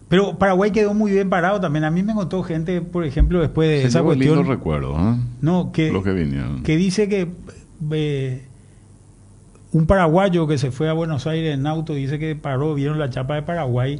Pero 0.09 0.37
Paraguay 0.37 0.71
quedó 0.71 0.93
muy 0.93 1.11
bien 1.11 1.29
parado 1.29 1.59
también. 1.59 1.83
A 1.83 1.91
mí 1.91 2.01
me 2.01 2.13
contó 2.13 2.41
gente, 2.41 2.79
por 2.81 3.03
ejemplo, 3.03 3.41
después 3.41 3.67
de 3.69 3.81
Se 3.81 3.87
esa 3.89 4.03
cuestión. 4.03 4.35
lindos 4.35 4.47
recuerdos, 4.47 4.97
¿eh? 4.97 5.19
No, 5.41 5.71
que, 5.73 5.91
Los 5.91 6.03
que 6.03 6.13
vinieron. 6.13 6.63
que 6.63 6.77
dice 6.77 7.09
que 7.09 7.27
eh, 7.91 8.45
un 9.73 9.85
paraguayo 9.85 10.47
que 10.47 10.57
se 10.57 10.71
fue 10.71 10.87
a 10.89 10.93
Buenos 10.93 11.27
Aires 11.27 11.53
en 11.53 11.67
auto 11.67 11.93
dice 11.93 12.19
que 12.19 12.37
paró, 12.37 12.73
vieron 12.73 12.99
la 12.99 13.09
chapa 13.09 13.35
de 13.35 13.41
Paraguay 13.41 13.99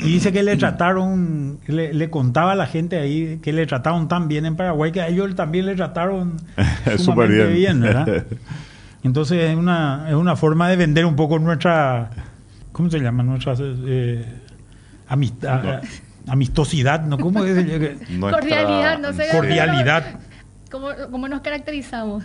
y 0.00 0.04
dice 0.12 0.30
que 0.30 0.42
le 0.42 0.56
trataron, 0.58 1.58
le, 1.68 1.94
le 1.94 2.10
contaba 2.10 2.52
a 2.52 2.54
la 2.54 2.66
gente 2.66 2.98
ahí 2.98 3.38
que 3.42 3.54
le 3.54 3.64
trataron 3.66 4.08
tan 4.08 4.28
bien 4.28 4.44
en 4.44 4.56
Paraguay 4.56 4.92
que 4.92 5.00
a 5.00 5.08
ellos 5.08 5.34
también 5.34 5.64
le 5.64 5.74
trataron 5.74 6.34
Súper 6.84 6.98
sumamente 6.98 7.46
bien. 7.46 7.54
bien, 7.54 7.80
¿verdad? 7.80 8.26
Entonces 9.02 9.50
es 9.50 9.56
una, 9.56 10.04
es 10.10 10.14
una 10.16 10.36
forma 10.36 10.68
de 10.68 10.76
vender 10.76 11.06
un 11.06 11.16
poco 11.16 11.38
nuestra, 11.38 12.10
¿cómo 12.74 12.90
se 12.90 12.98
llama? 12.98 13.22
Nuestra 13.22 13.54
eh, 13.60 14.26
amistad, 15.08 15.80
amistosidad, 16.26 17.02
¿no? 17.06 17.16
¿Cómo 17.18 17.42
es? 17.44 17.54
Nuestra- 18.10 18.30
Cordialidad, 18.40 18.98
no 18.98 19.12
sé. 19.14 19.28
Cordialidad. 19.32 20.20
¿Cómo, 20.70 20.88
cómo 21.12 21.28
nos 21.28 21.40
caracterizamos? 21.40 22.24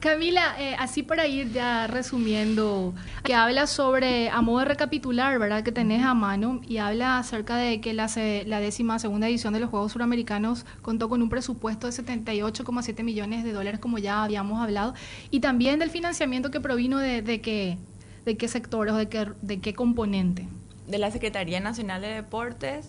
Camila, 0.00 0.56
eh, 0.58 0.74
así 0.78 1.04
para 1.04 1.26
ir 1.28 1.52
ya 1.52 1.86
resumiendo, 1.86 2.94
que 3.22 3.32
habla 3.34 3.68
sobre, 3.68 4.28
a 4.28 4.42
modo 4.42 4.58
de 4.60 4.64
recapitular, 4.64 5.38
¿verdad? 5.38 5.62
Que 5.62 5.70
tenés 5.70 6.04
a 6.04 6.12
mano 6.12 6.60
y 6.66 6.78
habla 6.78 7.18
acerca 7.18 7.56
de 7.56 7.80
que 7.80 7.94
la, 7.94 8.08
se- 8.08 8.42
la 8.46 8.58
décima 8.58 8.98
segunda 8.98 9.28
edición 9.28 9.54
de 9.54 9.60
los 9.60 9.70
Juegos 9.70 9.92
Suramericanos 9.92 10.66
contó 10.82 11.08
con 11.08 11.22
un 11.22 11.28
presupuesto 11.28 11.86
de 11.86 11.92
78,7 11.92 13.04
millones 13.04 13.44
de 13.44 13.52
dólares, 13.52 13.78
como 13.78 13.98
ya 13.98 14.24
habíamos 14.24 14.60
hablado, 14.60 14.94
y 15.30 15.38
también 15.40 15.78
del 15.78 15.90
financiamiento 15.90 16.50
que 16.50 16.60
provino 16.60 16.98
de, 16.98 17.22
de 17.22 17.40
qué, 17.40 17.78
de 18.26 18.36
qué 18.36 18.48
sectores 18.48 18.92
o 18.92 18.96
de 18.98 19.08
qué, 19.08 19.28
de 19.40 19.60
qué 19.60 19.72
componente. 19.74 20.46
de 20.86 20.98
la 20.98 21.10
Secretaría 21.10 21.58
Nacional 21.58 22.00
de 22.02 22.08
Deportes 22.08 22.88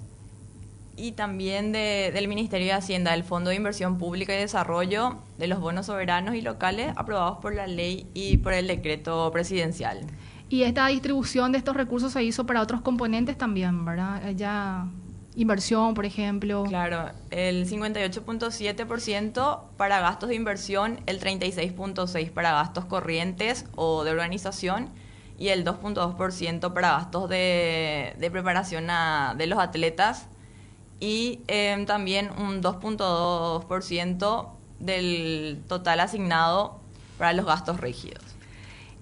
y 0.97 1.13
también 1.13 1.71
de- 1.71 2.11
del 2.13 2.27
Ministerio 2.27 2.67
de 2.67 2.73
Hacienda, 2.73 3.09
del 3.11 3.23
Fondo 3.23 3.49
de 3.49 3.55
Inversión 3.55 3.97
Pública 3.97 4.35
y 4.35 4.37
Desarrollo, 4.37 5.17
de 5.39 5.47
los 5.47 5.59
bonos 5.59 5.87
soberanos 5.87 6.35
y 6.35 6.41
locales 6.41 6.93
aprobados 6.95 7.39
por 7.39 7.55
la 7.55 7.65
ley 7.65 8.05
y 8.13 8.37
por 8.37 8.53
el 8.53 8.67
decreto 8.67 9.31
presidencial. 9.31 10.01
Y 10.49 10.61
esta 10.63 10.85
distribución 10.87 11.51
de 11.51 11.57
estos 11.57 11.75
recursos 11.75 12.13
se 12.13 12.23
hizo 12.23 12.45
para 12.45 12.61
otros 12.61 12.81
componentes 12.81 13.35
también, 13.37 13.83
¿verdad? 13.83 14.29
Eh, 14.29 14.35
Ya 14.35 14.85
inversión, 15.35 15.93
por 15.95 16.05
ejemplo. 16.05 16.63
Claro, 16.67 17.09
el 17.31 17.65
58.7% 17.67 19.59
para 19.77 19.99
gastos 19.99 20.29
de 20.29 20.35
inversión, 20.35 20.99
el 21.05 21.19
36.6% 21.19 22.31
para 22.31 22.51
gastos 22.53 22.85
corrientes 22.85 23.65
o 23.75 24.03
de 24.03 24.11
organización 24.11 24.89
y 25.37 25.49
el 25.49 25.63
2.2% 25.63 26.73
para 26.73 26.89
gastos 26.91 27.29
de, 27.29 28.15
preparación 28.31 28.89
a- 28.89 29.35
de 29.37 29.47
los 29.47 29.59
atletas 29.59 30.27
y 30.99 31.41
em, 31.47 31.85
también 31.85 32.31
un 32.39 32.61
2.2% 32.61 34.49
del 34.79 35.63
total 35.67 35.99
asignado 35.99 36.79
para 37.17 37.33
los 37.33 37.45
gastos 37.45 37.79
rígidos. 37.79 38.23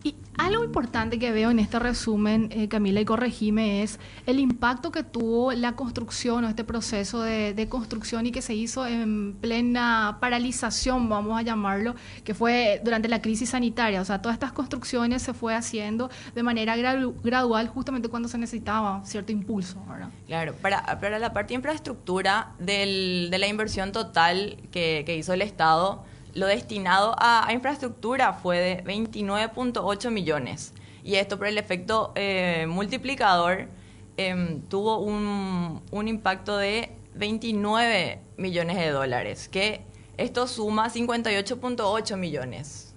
Y 0.05 0.15
algo 0.37 0.63
importante 0.63 1.17
que 1.17 1.31
veo 1.31 1.49
en 1.49 1.57
este 1.57 1.79
resumen, 1.79 2.49
eh, 2.51 2.67
Camila, 2.67 3.01
y 3.01 3.05
corregime, 3.05 3.81
es 3.81 3.99
el 4.27 4.37
impacto 4.37 4.91
que 4.91 5.01
tuvo 5.01 5.51
la 5.53 5.71
construcción 5.71 6.45
o 6.45 6.47
este 6.47 6.63
proceso 6.63 7.23
de, 7.23 7.67
construcción 7.67 8.27
y 8.27 8.31
que 8.31 8.43
se 8.43 8.53
hizo 8.53 8.85
en 8.85 9.33
plena 9.33 10.19
paralización, 10.21 11.09
vamos 11.09 11.39
a 11.39 11.41
llamarlo, 11.41 11.95
que 12.23 12.35
fue 12.35 12.79
durante 12.85 13.07
la 13.07 13.19
crisis 13.19 13.49
sanitaria. 13.49 13.99
O 13.99 14.05
sea, 14.05 14.21
todas 14.21 14.35
estas 14.35 14.51
construcciones 14.51 15.23
se 15.23 15.33
fue 15.33 15.55
haciendo 15.55 16.11
de 16.35 16.43
manera 16.43 16.75
gradual 16.75 17.67
justamente 17.69 18.07
cuando 18.07 18.29
se 18.29 18.37
necesitaba 18.37 19.03
cierto 19.05 19.31
impulso. 19.31 19.81
Claro, 20.27 20.53
para, 20.61 20.99
para 20.99 21.17
la 21.17 21.33
parte 21.33 21.55
infraestructura 21.55 22.51
del, 22.59 23.29
de 23.31 23.39
la 23.39 23.47
inversión 23.47 23.91
total 23.91 24.57
que, 24.69 25.01
que 25.03 25.17
hizo 25.17 25.33
el 25.33 25.41
Estado, 25.41 26.05
lo 26.35 26.47
destinado 26.47 27.15
a, 27.17 27.47
infraestructura 27.51 28.33
fue 28.33 28.59
de 28.59 28.83
29.8 28.83 30.11
millones. 30.11 30.73
Y 31.03 31.15
esto 31.15 31.37
por 31.37 31.47
el 31.47 31.57
efecto 31.57 32.11
eh, 32.15 32.65
multiplicador 32.67 33.69
em, 34.17 34.61
tuvo 34.63 34.99
un, 34.99 35.81
un, 35.91 36.07
impacto 36.07 36.57
de 36.57 36.91
29 37.15 38.19
millones 38.37 38.77
de 38.77 38.89
dólares, 38.89 39.47
que 39.47 39.81
esto 40.17 40.47
suma 40.47 40.89
58.8 40.89 42.17
millones. 42.17 42.93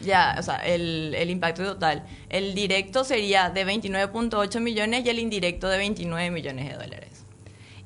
Ya, 0.00 0.36
o 0.38 0.42
sea, 0.42 0.56
el, 0.56 1.14
el 1.16 1.30
impacto 1.30 1.64
total. 1.64 2.04
El 2.28 2.54
directo 2.54 3.04
sería 3.04 3.50
de 3.50 3.66
29.8 3.66 4.60
millones 4.60 5.04
y 5.04 5.08
el 5.08 5.18
indirecto 5.18 5.68
de 5.68 5.78
29 5.78 6.30
millones 6.30 6.68
de 6.68 6.74
dólares. 6.74 7.13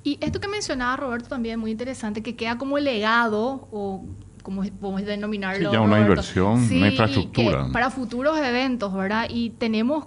Y 0.09 0.17
esto 0.23 0.41
que 0.41 0.49
mencionaba 0.49 0.97
Roberto 0.97 1.29
también 1.29 1.61
muy 1.61 1.71
interesante, 1.71 2.23
que 2.23 2.35
queda 2.35 2.57
como 2.57 2.79
legado 2.79 3.69
o 3.71 4.07
como 4.43 4.63
podemos 4.65 5.05
denominarlo. 5.05 5.69
Sí, 5.69 5.75
ya 5.75 5.83
una 5.83 6.01
inversión, 6.01 6.67
una 6.73 6.89
infraestructura. 6.89 7.69
para 7.71 7.91
futuros 7.91 8.39
eventos, 8.39 8.95
¿verdad? 8.95 9.27
Y 9.29 9.51
tenemos 9.51 10.07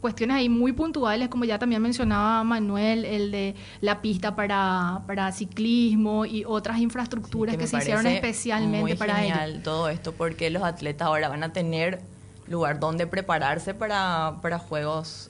cuestiones 0.00 0.36
ahí 0.38 0.48
muy 0.48 0.72
puntuales, 0.72 1.28
como 1.28 1.44
ya 1.44 1.58
también 1.58 1.82
mencionaba 1.82 2.42
Manuel, 2.44 3.04
el 3.04 3.30
de 3.30 3.54
la 3.82 4.00
pista 4.00 4.34
para, 4.34 5.02
para 5.06 5.30
ciclismo 5.32 6.24
y 6.24 6.44
otras 6.46 6.78
infraestructuras 6.78 7.58
que, 7.58 7.66
se 7.66 7.76
hicieron 7.76 8.06
especialmente 8.06 8.80
muy 8.80 8.94
para 8.94 9.16
genial 9.16 9.60
todo 9.62 9.90
esto, 9.90 10.12
porque 10.12 10.48
los 10.48 10.62
atletas 10.62 11.08
ahora 11.08 11.28
van 11.28 11.42
a 11.44 11.52
tener 11.52 12.00
lugar 12.48 12.80
donde 12.80 13.06
prepararse 13.06 13.74
para, 13.74 14.38
para 14.40 14.58
juegos 14.58 15.28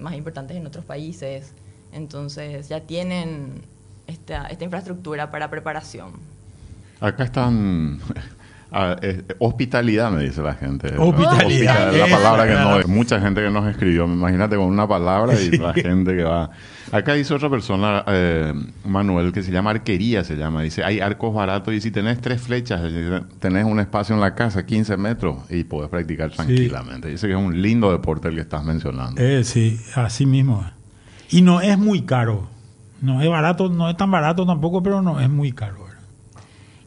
más 0.00 0.14
importantes 0.14 0.56
en 0.56 0.66
otros 0.66 0.84
países. 0.84 1.54
Entonces 1.92 2.68
ya 2.68 2.80
tienen 2.80 3.62
esta, 4.06 4.46
esta 4.46 4.64
infraestructura 4.64 5.30
para 5.30 5.50
preparación. 5.50 6.12
Acá 7.00 7.24
están... 7.24 8.00
Ah, 8.72 8.96
eh, 9.02 9.24
hospitalidad, 9.40 10.12
me 10.12 10.22
dice 10.22 10.42
la 10.42 10.54
gente. 10.54 10.94
Hospitalidad. 10.96 11.92
la 11.92 12.06
palabra 12.06 12.46
que 12.46 12.54
no 12.54 12.78
es. 12.78 12.86
Mucha 12.86 13.20
gente 13.20 13.42
que 13.42 13.50
nos 13.50 13.68
escribió. 13.68 14.04
Imagínate 14.04 14.54
con 14.54 14.66
una 14.66 14.86
palabra 14.86 15.34
y 15.40 15.50
la 15.58 15.72
gente 15.74 16.14
que 16.14 16.22
va. 16.22 16.50
Acá 16.92 17.14
dice 17.14 17.34
otra 17.34 17.50
persona, 17.50 18.04
eh, 18.06 18.52
Manuel, 18.84 19.32
que 19.32 19.42
se 19.42 19.50
llama 19.50 19.70
arquería, 19.70 20.22
se 20.22 20.36
llama. 20.36 20.62
Dice, 20.62 20.84
hay 20.84 21.00
arcos 21.00 21.34
baratos 21.34 21.74
y 21.74 21.80
si 21.80 21.90
tenés 21.90 22.20
tres 22.20 22.40
flechas, 22.40 22.80
tenés 23.40 23.64
un 23.64 23.80
espacio 23.80 24.14
en 24.14 24.20
la 24.20 24.34
casa, 24.34 24.64
15 24.64 24.96
metros, 24.96 25.38
y 25.50 25.64
podés 25.64 25.90
practicar 25.90 26.30
tranquilamente. 26.30 27.08
Dice 27.08 27.26
que 27.26 27.32
es 27.32 27.38
un 27.38 27.60
lindo 27.60 27.90
deporte 27.90 28.28
el 28.28 28.36
que 28.36 28.40
estás 28.42 28.64
mencionando. 28.64 29.20
Eh, 29.20 29.42
sí, 29.42 29.80
así 29.96 30.26
mismo. 30.26 30.64
Y 31.30 31.42
no 31.42 31.60
es 31.60 31.78
muy 31.78 32.02
caro. 32.02 32.48
No 33.00 33.22
es 33.22 33.28
barato, 33.28 33.68
no 33.68 33.88
es 33.88 33.96
tan 33.96 34.10
barato 34.10 34.44
tampoco, 34.44 34.82
pero 34.82 35.00
no 35.00 35.20
es 35.20 35.30
muy 35.30 35.52
caro. 35.52 35.90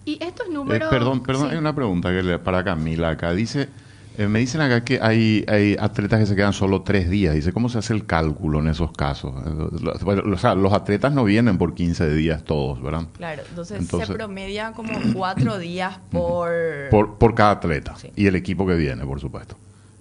Y 0.05 0.23
estos 0.23 0.47
eh, 0.47 0.53
números... 0.53 0.89
perdón, 0.89 1.23
perdón, 1.23 1.49
hay 1.51 1.57
una 1.57 1.73
pregunta 1.73 2.09
que 2.09 2.23
le, 2.23 2.39
para 2.39 2.63
Camila 2.63 3.11
acá. 3.11 3.31
Dice, 3.33 3.69
eh, 4.17 4.27
me 4.27 4.39
dicen 4.39 4.61
acá 4.61 4.83
que 4.83 4.99
hay, 5.01 5.45
hay 5.47 5.75
atletas 5.79 6.19
que 6.19 6.25
se 6.25 6.35
quedan 6.35 6.53
solo 6.53 6.81
tres 6.81 7.09
días. 7.09 7.33
Dice, 7.33 7.53
¿cómo 7.53 7.69
se 7.69 7.77
hace 7.77 7.93
el 7.93 8.05
cálculo 8.05 8.59
en 8.59 8.67
esos 8.67 8.91
casos? 8.91 9.33
O 9.33 10.37
sea, 10.37 10.55
los 10.55 10.73
atletas 10.73 11.13
no 11.13 11.23
vienen 11.23 11.57
por 11.57 11.73
15 11.73 12.13
días 12.13 12.43
todos, 12.43 12.81
¿verdad? 12.81 13.05
Claro, 13.17 13.43
entonces, 13.49 13.87
se 13.87 14.13
promedia 14.13 14.73
como 14.73 14.91
cuatro 15.13 15.57
días 15.57 15.97
por... 16.11 16.51
Por, 16.91 17.17
por 17.17 17.33
cada 17.33 17.51
atleta. 17.51 17.95
Y 18.15 18.27
el 18.27 18.35
equipo 18.35 18.67
que 18.67 18.75
viene, 18.75 19.05
por 19.05 19.19
supuesto. 19.19 19.55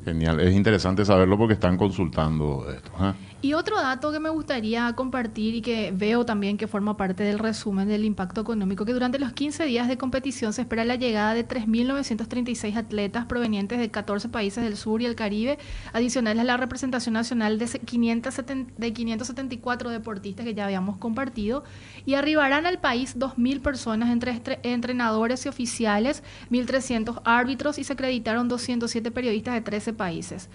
Genial, 0.04 0.40
es 0.40 0.54
interesante 0.54 1.04
saberlo 1.04 1.38
porque 1.38 1.54
están 1.54 1.76
consultando 1.76 2.66
esto. 2.68 2.90
¿eh? 3.00 3.14
Y 3.40 3.54
otro 3.54 3.76
dato 3.80 4.12
que 4.12 4.20
me 4.20 4.30
gustaría 4.30 4.92
compartir 4.94 5.56
y 5.56 5.62
que 5.62 5.92
veo 5.92 6.24
también 6.24 6.56
que 6.56 6.68
forma 6.68 6.96
parte 6.96 7.24
del 7.24 7.40
resumen 7.40 7.88
del 7.88 8.04
impacto 8.04 8.40
económico, 8.40 8.84
que 8.84 8.92
durante 8.92 9.18
los 9.18 9.32
15 9.32 9.64
días 9.64 9.88
de 9.88 9.98
competición 9.98 10.52
se 10.52 10.62
espera 10.62 10.84
la 10.84 10.94
llegada 10.94 11.34
de 11.34 11.46
3.936 11.46 12.76
atletas 12.76 13.26
provenientes 13.26 13.80
de 13.80 13.90
14 13.90 14.28
países 14.28 14.62
del 14.62 14.76
sur 14.76 15.02
y 15.02 15.06
el 15.06 15.16
Caribe, 15.16 15.58
adicionales 15.92 16.40
a 16.40 16.44
la 16.44 16.56
representación 16.56 17.14
nacional 17.14 17.58
de, 17.58 17.66
570, 17.66 18.74
de 18.76 18.92
574 18.92 19.90
deportistas 19.90 20.46
que 20.46 20.54
ya 20.54 20.64
habíamos 20.64 20.98
compartido, 20.98 21.64
y 22.06 22.14
arribarán 22.14 22.66
al 22.66 22.78
país 22.78 23.18
2.000 23.18 23.60
personas 23.60 24.10
entre 24.10 24.40
entrenadores 24.62 25.46
y 25.46 25.48
oficiales, 25.48 26.22
1.300 26.50 27.22
árbitros 27.24 27.78
y 27.78 27.84
se 27.84 27.92
acreditaron 27.92 28.48
207 28.48 29.10
periodistas 29.10 29.54
de 29.54 29.60
13 29.62 29.91
países. 29.94 30.48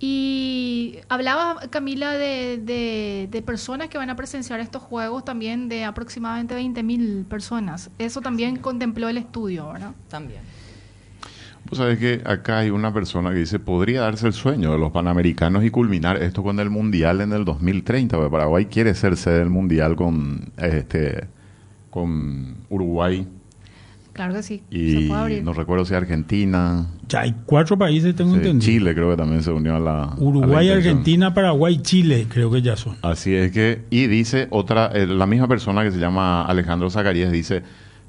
Y 0.00 0.98
hablaba 1.08 1.56
Camila 1.70 2.12
de, 2.12 3.28
de, 3.30 3.42
personas 3.42 3.88
que 3.88 3.98
van 3.98 4.10
a 4.10 4.16
presenciar 4.16 4.60
estos 4.60 4.82
juegos 4.82 5.24
también 5.24 5.68
de 5.68 5.84
aproximadamente 5.84 6.56
20.000 6.56 7.24
personas. 7.24 7.90
Eso 7.98 8.20
también 8.20 8.56
contempló 8.56 9.08
el 9.08 9.18
estudio, 9.18 9.72
¿verdad? 9.72 9.92
También. 10.08 10.40
Pues 11.68 11.78
sabes 11.78 11.98
que 11.98 12.22
acá 12.24 12.60
hay 12.60 12.70
una 12.70 12.94
persona 12.94 13.30
que 13.30 13.36
dice, 13.36 13.58
podría 13.58 14.02
darse 14.02 14.28
el 14.28 14.32
sueño 14.32 14.72
de 14.72 14.78
los 14.78 14.92
panamericanos 14.92 15.64
y 15.64 15.70
culminar 15.70 16.22
esto 16.22 16.42
con 16.42 16.60
el 16.60 16.70
Mundial 16.70 17.20
en 17.20 17.32
el 17.32 17.44
2030, 17.44 18.16
porque 18.16 18.30
Paraguay 18.30 18.66
quiere 18.66 18.94
ser 18.94 19.16
sede 19.16 19.40
del 19.40 19.50
Mundial 19.50 19.96
con, 19.96 20.52
este, 20.56 21.26
con 21.90 22.56
Uruguay 22.70 23.26
Claro 24.18 24.34
que 24.34 24.42
sí. 24.42 24.64
Y 24.68 25.12
no 25.44 25.52
recuerdo 25.52 25.84
si 25.84 25.94
Argentina. 25.94 26.88
Ya 27.06 27.20
hay 27.20 27.36
cuatro 27.46 27.78
países, 27.78 28.16
tengo 28.16 28.34
entendido. 28.34 28.60
Chile 28.60 28.92
creo 28.92 29.10
que 29.10 29.16
también 29.16 29.44
se 29.44 29.52
unió 29.52 29.76
a 29.76 29.78
la. 29.78 30.12
Uruguay, 30.18 30.70
Argentina, 30.70 31.32
Paraguay, 31.32 31.80
Chile, 31.82 32.26
creo 32.28 32.50
que 32.50 32.60
ya 32.60 32.74
son. 32.76 32.96
Así 33.02 33.32
es 33.32 33.52
que. 33.52 33.82
Y 33.90 34.08
dice 34.08 34.48
otra, 34.50 34.90
eh, 34.92 35.06
la 35.06 35.26
misma 35.26 35.46
persona 35.46 35.84
que 35.84 35.92
se 35.92 36.00
llama 36.00 36.42
Alejandro 36.42 36.90
Zacarías, 36.90 37.30
dice. 37.30 37.62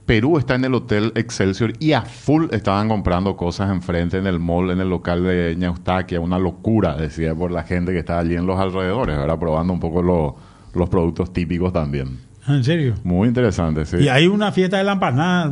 Perú 0.08 0.39
está 0.39 0.56
en 0.56 0.65
el 0.65 0.74
Hotel 0.74 1.12
Excelsior 1.13 1.74
y 1.78 1.91
a 1.91 2.02
full 2.02 2.48
estaban 2.50 2.88
comprando 2.88 3.38
cosas 3.38 3.69
enfrente 3.69 4.17
en 4.17 4.26
el 4.26 4.39
mall, 4.39 4.72
en 4.72 4.80
el 4.80 4.89
local 4.89 5.24
de 5.24 5.56
Ñaustaquia. 5.56 6.19
Una 6.19 6.39
locura, 6.39 6.95
decía, 6.95 7.36
por 7.36 7.52
la 7.52 7.62
gente 7.62 7.91
que 7.91 8.00
está 8.00 8.17
allí 8.17 8.34
en 8.34 8.48
los 8.48 8.60
alrededores, 8.60 9.15
ahora 9.15 9.38
probando 9.38 9.74
un 9.74 9.80
poco 9.80 10.02
los 10.74 10.89
productos 10.89 11.32
típicos 11.32 11.72
también. 11.72 12.28
Ah, 12.49 12.55
¿En 12.55 12.63
serio? 12.63 12.95
Muy 13.03 13.27
interesante, 13.27 13.85
sí. 13.85 13.97
Y 13.97 14.07
hay 14.07 14.25
una 14.27 14.51
fiesta 14.51 14.77
de 14.77 14.83
la 14.83 14.93
empanada, 14.93 15.43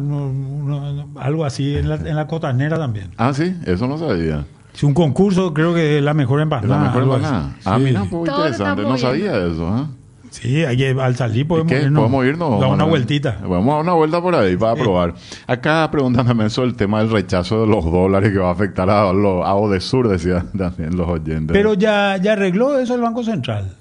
algo 1.19 1.45
así 1.45 1.77
en 1.77 1.89
la, 1.89 1.95
en 1.95 2.15
la 2.15 2.25
cotanera 2.25 2.77
también. 2.77 3.11
Ah, 3.17 3.33
sí, 3.33 3.55
eso 3.65 3.87
no 3.87 3.99
sabía. 3.99 4.45
Es 4.73 4.83
un 4.83 4.93
concurso, 4.93 5.53
creo 5.53 5.75
que 5.75 5.97
es 5.97 6.03
la 6.03 6.13
mejor 6.13 6.41
empanada. 6.41 6.75
La 6.75 6.83
mejor 6.83 7.03
empanada. 7.03 7.55
Ah, 7.65 7.77
mira, 7.77 8.03
muy 8.03 8.27
interesante. 8.27 8.81
No 8.81 8.97
sabía 8.97 9.37
eso, 9.37 9.77
¿eh? 9.77 9.83
Sí, 10.31 10.63
al 10.63 11.15
salir 11.15 11.47
podemos 11.47 11.71
irnos, 11.71 12.01
podemos 12.01 12.25
irnos 12.25 12.59
dar 12.59 12.69
una 12.69 12.83
vueltita. 12.83 13.39
Vamos 13.41 13.69
a 13.69 13.73
dar 13.75 13.81
una 13.83 13.93
vuelta 13.93 14.21
por 14.21 14.35
ahí 14.35 14.57
para 14.57 14.75
probar. 14.75 15.15
Acá 15.47 15.89
preguntándome 15.89 16.49
sobre 16.49 16.69
el 16.69 16.75
tema 16.75 16.99
del 16.99 17.09
rechazo 17.09 17.61
de 17.61 17.67
los 17.67 17.85
dólares 17.85 18.31
que 18.31 18.39
va 18.39 18.49
a 18.49 18.51
afectar 18.51 18.89
a, 18.89 19.13
los, 19.13 19.45
a 19.45 19.55
Odesur, 19.55 20.07
decían 20.07 20.51
también 20.57 20.95
los 20.97 21.07
oyentes. 21.07 21.53
Pero 21.53 21.73
ya, 21.73 22.17
ya 22.17 22.33
arregló 22.33 22.77
eso 22.77 22.95
el 22.95 23.01
Banco 23.01 23.23
Central. 23.23 23.71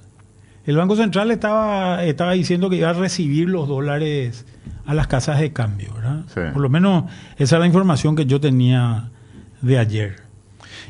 El 0.67 0.77
Banco 0.77 0.97
Central 0.97 1.31
estaba, 1.31 2.05
estaba 2.05 2.33
diciendo 2.33 2.69
que 2.69 2.77
iba 2.77 2.91
a 2.91 2.93
recibir 2.93 3.49
los 3.49 3.69
dólares 3.69 4.45
a 4.85 4.95
las 4.95 5.07
casas 5.07 5.39
de 5.39 5.53
cambio, 5.53 5.95
¿verdad? 5.95 6.25
Por 6.53 6.61
lo 6.61 6.69
menos 6.69 7.05
esa 7.39 7.57
es 7.57 7.61
la 7.61 7.67
información 7.67 8.17
que 8.17 8.27
yo 8.27 8.41
tenía 8.41 9.11
de 9.63 9.79
ayer. 9.79 10.17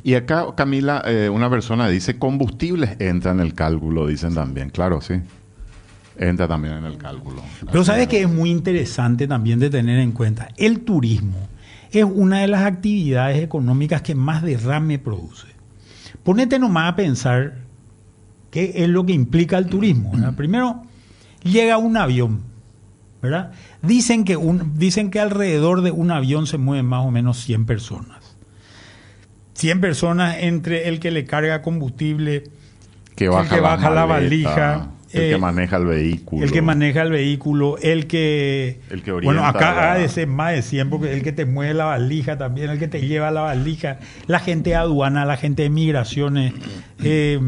Y 0.03 0.15
acá, 0.15 0.47
Camila, 0.57 1.03
eh, 1.05 1.29
una 1.29 1.51
persona 1.51 1.89
dice, 1.89 2.19
combustibles 2.19 2.97
entra 3.01 3.33
en 3.33 3.41
el 3.41 3.55
cálculo, 3.55 4.07
dicen 4.07 4.35
también. 4.35 4.71
Claro, 4.71 5.01
sí. 5.03 5.15
Entra 6.19 6.49
también 6.49 6.75
en 6.75 6.85
el 6.85 6.97
cálculo. 6.97 7.43
Pero 7.71 7.85
sabes 7.85 8.09
que 8.09 8.23
es 8.23 8.29
muy 8.29 8.51
interesante 8.51 9.29
también 9.29 9.59
de 9.59 9.69
tener 9.69 9.99
en 9.99 10.13
cuenta, 10.13 10.49
el 10.57 10.81
turismo 10.81 11.49
es 11.91 12.05
una 12.05 12.41
de 12.41 12.49
las 12.49 12.63
actividades 12.63 13.43
económicas 13.43 14.01
que 14.01 14.15
más 14.15 14.43
derrame 14.43 14.99
produce. 14.99 15.49
Ponete 16.23 16.59
nomás 16.59 16.93
a 16.93 16.97
pensar 16.97 17.66
¿Qué 18.57 18.73
es 18.75 18.89
lo 18.89 19.05
que 19.05 19.13
implica 19.13 19.59
el 19.59 19.67
turismo? 19.67 20.13
Primero, 20.35 20.83
llega 21.43 21.77
un 21.77 21.99
avión, 21.99 22.41
¿verdad? 23.21 23.53
Dicen 23.83 24.25
que, 24.25 24.39
un, 24.39 24.79
dicen 24.79 25.11
que 25.11 25.21
alrededor 25.21 25.83
de 25.83 25.91
un 25.91 26.11
avión 26.11 26.47
se 26.47 26.57
mueven 26.57 26.87
más 26.87 27.05
o 27.05 27.11
menos 27.11 27.37
100 27.45 27.67
personas. 27.67 28.39
100 29.57 29.83
personas 29.83 30.37
entre 30.41 30.89
el 30.89 31.01
que 31.01 31.11
le 31.11 31.27
carga 31.27 31.61
combustible, 31.61 32.45
que 33.15 33.29
baja, 33.29 33.43
el 33.43 33.49
que 33.51 33.61
baja 33.61 33.91
la, 33.91 34.07
valija, 34.07 34.89
El 35.13 35.21
Eh, 35.21 35.31
que 35.33 35.39
maneja 35.39 35.77
el 35.77 35.85
vehículo. 35.85 36.43
El 36.43 36.51
que 36.51 36.63
maneja 36.63 37.03
el 37.03 37.11
vehículo, 37.11 37.77
el 37.83 38.07
que... 38.07 38.81
El 38.89 39.03
que 39.03 39.13
Bueno, 39.13 39.45
acá 39.45 39.93
ha 39.93 39.99
de 39.99 40.09
ser 40.09 40.29
más 40.29 40.53
de 40.53 40.63
100, 40.63 40.89
porque 40.89 41.13
el 41.13 41.23
que 41.23 41.33
te 41.33 41.45
mueve 41.45 41.75
la 41.75 41.85
valija 41.85 42.39
también, 42.39 42.71
el 42.71 42.79
que 42.79 42.89
te 42.89 43.07
lleva 43.07 43.31
la 43.31 43.43
valija, 43.43 43.99
la 44.27 44.41
gente 44.41 44.71
de 44.71 44.77
aduana, 44.77 45.27
la 45.27 45.37
gente 45.37 45.65
de 45.65 45.69
migraciones, 45.69 46.55
eh, 47.05 47.39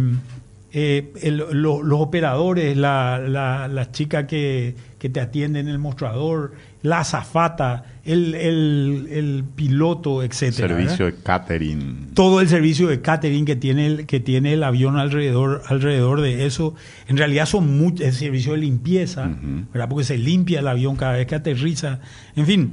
eh, 0.73 1.13
el- 1.23 1.39
lo- 1.53 1.83
los 1.83 2.01
operadores, 2.01 2.77
la, 2.77 3.19
la, 3.27 3.69
la 3.69 3.91
chica 3.91 4.27
que, 4.27 4.75
que 4.99 5.09
te 5.09 5.21
atiende 5.21 5.61
en 5.61 5.69
el 5.69 5.79
mostrador, 5.79 6.53
la 6.83 7.01
azafata, 7.01 7.85
el, 8.05 8.35
el, 8.35 9.09
el 9.11 9.45
piloto, 9.57 10.23
etcétera. 10.23 10.69
Servicio 10.69 11.07
¿verdad? 11.07 11.19
de 11.19 11.25
catering. 11.25 12.09
todo 12.15 12.41
el 12.41 12.49
servicio 12.49 12.87
de 12.89 13.01
catering 13.01 13.45
que 13.45 13.57
tiene 13.57 13.87
el, 13.87 14.07
que 14.07 14.21
tiene 14.21 14.53
el 14.55 14.63
avión 14.63 14.97
alrededor 14.99 15.63
alrededor 15.69 16.21
de 16.21 16.47
eso 16.47 16.75
en 17.09 17.17
realidad 17.17 17.47
son 17.47 17.79
muchos 17.79 18.07
el 18.07 18.13
servicio 18.13 18.53
de 18.53 18.59
limpieza. 18.59 19.29
¿verdad? 19.73 19.89
porque 19.89 20.05
se 20.05 20.19
limpia 20.19 20.61
el 20.61 20.69
avión 20.69 20.97
cada 20.97 21.13
vez 21.15 21.27
que 21.27 21.35
aterriza 21.35 21.99
en 22.37 22.47
fin 22.47 22.73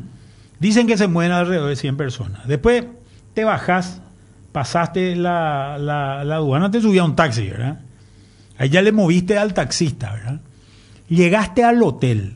dicen 0.59 0.85
que 0.87 0.97
se 0.97 1.07
mueven 1.07 1.31
alrededor 1.33 1.69
de 1.69 1.75
100 1.75 1.97
personas 1.97 2.47
después 2.47 2.85
te 3.33 3.43
bajas 3.43 4.01
pasaste 4.55 5.15
la, 5.17 5.77
la, 5.77 6.23
la 6.23 6.35
aduana 6.35 6.71
te 6.71 6.79
subí 6.79 6.97
a 6.97 7.03
un 7.03 7.13
taxi 7.13 7.49
¿verdad? 7.49 7.79
ahí 8.57 8.69
ya 8.69 8.81
le 8.81 8.93
moviste 8.93 9.37
al 9.37 9.53
taxista 9.53 10.13
¿verdad? 10.13 10.39
llegaste 11.09 11.65
al 11.65 11.83
hotel 11.83 12.35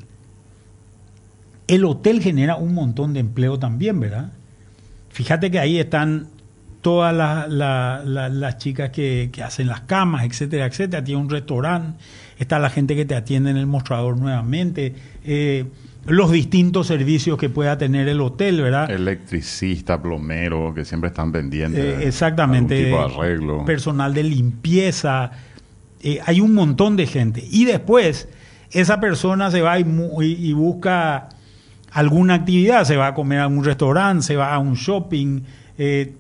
el 1.67 1.86
hotel 1.86 2.21
genera 2.21 2.55
un 2.58 2.73
montón 2.73 3.13
de 3.13 3.19
empleo 3.19 3.60
también, 3.60 3.99
¿verdad? 3.99 4.32
Fíjate 5.10 5.51
que 5.51 5.60
ahí 5.60 5.77
están 5.77 6.27
todas 6.82 7.13
las, 7.15 7.47
la- 7.47 8.01
la- 8.03 8.27
las 8.29 8.58
chicas 8.58 8.89
que, 8.89 9.29
que 9.32 9.43
hacen 9.43 9.67
las 9.67 9.82
camas, 9.82 10.23
etcétera, 10.25 10.65
etcétera. 10.65 11.03
Tiene 11.03 11.21
un 11.21 11.29
restaurante, 11.29 11.99
está 12.39 12.58
la 12.58 12.71
gente 12.71 12.95
que 12.95 13.05
te 13.05 13.13
atiende 13.15 13.51
en 13.51 13.58
el 13.58 13.67
mostrador 13.67 14.17
nuevamente, 14.17 14.95
eh, 15.23 15.65
los 16.10 16.32
distintos 16.32 16.88
servicios 16.88 17.38
que 17.38 17.50
pueda 17.50 17.78
tener 17.78 18.08
el 18.08 18.19
hotel, 18.22 18.62
¿verdad? 18.62 18.89
Electricista, 18.91 20.02
plomero, 20.02 20.74
que 20.74 20.84
siempre 20.86 21.10
están 21.10 21.32
pendientes. 21.32 21.84
Eh, 21.84 22.08
exactamente. 22.08 22.76
algún 22.93 23.08
tipo 23.08 23.19
de 23.19 23.24
arreglo. 23.28 23.65
Personal 23.65 24.13
de 24.13 24.24
limpieza. 24.24 25.32
eh, 26.02 26.19
hay 26.26 26.39
un 26.41 26.54
montón 26.54 26.95
de 26.95 27.06
gente. 27.08 27.43
Y 27.52 27.65
después, 27.65 28.28
esa 28.72 29.00
persona 29.00 29.52
se 29.52 29.62
va 29.62 29.80
y, 29.80 29.86
y- 30.22 30.50
y 30.50 30.54
busca 30.54 31.30
alguna 31.91 32.36
actividad. 32.36 32.86
Se 32.86 32.95
va 32.98 33.08
a 33.08 33.13
comer 33.13 33.39
a 33.39 33.48
un 33.48 33.63
restaurante, 33.63 34.24
se 34.24 34.36
va 34.36 34.54
a 34.54 34.60
un 34.60 34.76
shopping. 34.76 35.41
eh, 35.78 36.13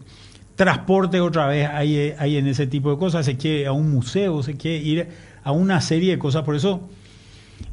transporte 0.55 1.21
otra 1.21 1.47
vez 1.47 1.69
hay, 1.71 1.95
eh, 1.95 2.15
hay 2.19 2.35
en 2.35 2.47
ese 2.47 2.67
tipo 2.67 2.91
de 2.91 2.97
cosas. 2.97 3.25
Se 3.25 3.37
quiere 3.37 3.61
ir 3.61 3.67
a 3.67 3.71
un 3.71 3.89
museo, 3.91 4.43
se 4.43 4.55
quiere 4.57 4.77
ir 4.77 5.07
a 5.43 5.51
una 5.53 5.79
serie 5.79 6.11
de 6.11 6.19
cosas. 6.19 6.43
Por 6.43 6.55
eso 6.55 6.81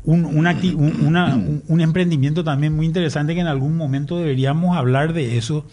un, 0.04 0.24
un 0.24 0.44
acti- 0.46 0.74
un- 0.74 1.04
una- 1.06 1.34
un- 1.34 1.80
emprendimiento 1.80 2.44
también 2.44 2.74
muy 2.74 2.86
interesante 2.86 3.34
que 3.34 3.40
en 3.40 3.46
algún 3.46 3.76
momento 3.76 4.18
deberíamos 4.18 4.76
hablar 4.76 5.12
de 5.12 5.36
eso 5.38 5.64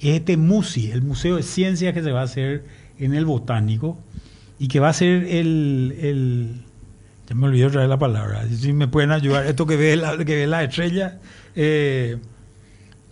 es 0.00 0.14
este 0.16 0.36
MUSI, 0.36 0.90
el 0.92 1.02
Museo 1.02 1.36
de 1.36 1.42
Ciencias 1.42 1.92
que 1.94 2.02
se 2.02 2.12
va 2.12 2.20
a 2.20 2.24
hacer 2.24 2.64
en 2.98 3.14
el 3.14 3.24
Botánico 3.24 3.98
y 4.58 4.68
que 4.68 4.80
va 4.80 4.88
a 4.90 4.92
ser 4.92 5.24
el... 5.24 5.94
el 6.00 6.64
ya 7.28 7.34
me 7.34 7.46
olvidé 7.46 7.66
otra 7.66 7.80
vez 7.82 7.90
la 7.90 7.98
palabra, 7.98 8.46
si 8.48 8.72
me 8.72 8.88
pueden 8.88 9.10
ayudar, 9.10 9.44
esto 9.46 9.66
que 9.66 9.76
ve 9.76 9.96
la, 9.96 10.16
que 10.16 10.34
ve 10.34 10.46
la 10.46 10.62
estrella, 10.62 11.18
eh, 11.54 12.16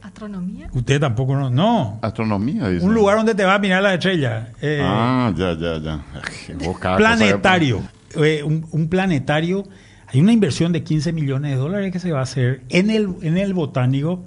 Astronomía. 0.00 0.68
usted 0.72 1.00
tampoco 1.00 1.34
no, 1.36 1.50
no, 1.50 1.98
Astronomía, 2.00 2.68
dice. 2.70 2.86
un 2.86 2.94
lugar 2.94 3.16
donde 3.18 3.34
te 3.34 3.44
va 3.44 3.56
a 3.56 3.58
mirar 3.58 3.82
la 3.82 3.92
estrella. 3.94 4.52
eh, 4.62 4.80
Ah, 4.82 5.32
ya, 5.36 5.52
ya, 5.58 5.78
ya. 5.82 6.04
Planetario. 6.96 7.82
Eh, 8.14 8.42
un, 8.44 8.66
un 8.70 8.88
planetario. 8.88 9.64
Hay 10.08 10.20
una 10.20 10.32
inversión 10.32 10.72
de 10.72 10.82
15 10.82 11.12
millones 11.12 11.50
de 11.52 11.56
dólares 11.56 11.92
que 11.92 11.98
se 11.98 12.12
va 12.12 12.20
a 12.20 12.22
hacer 12.22 12.62
en 12.68 12.90
el, 12.90 13.08
en 13.22 13.36
el 13.38 13.54
botánico. 13.54 14.24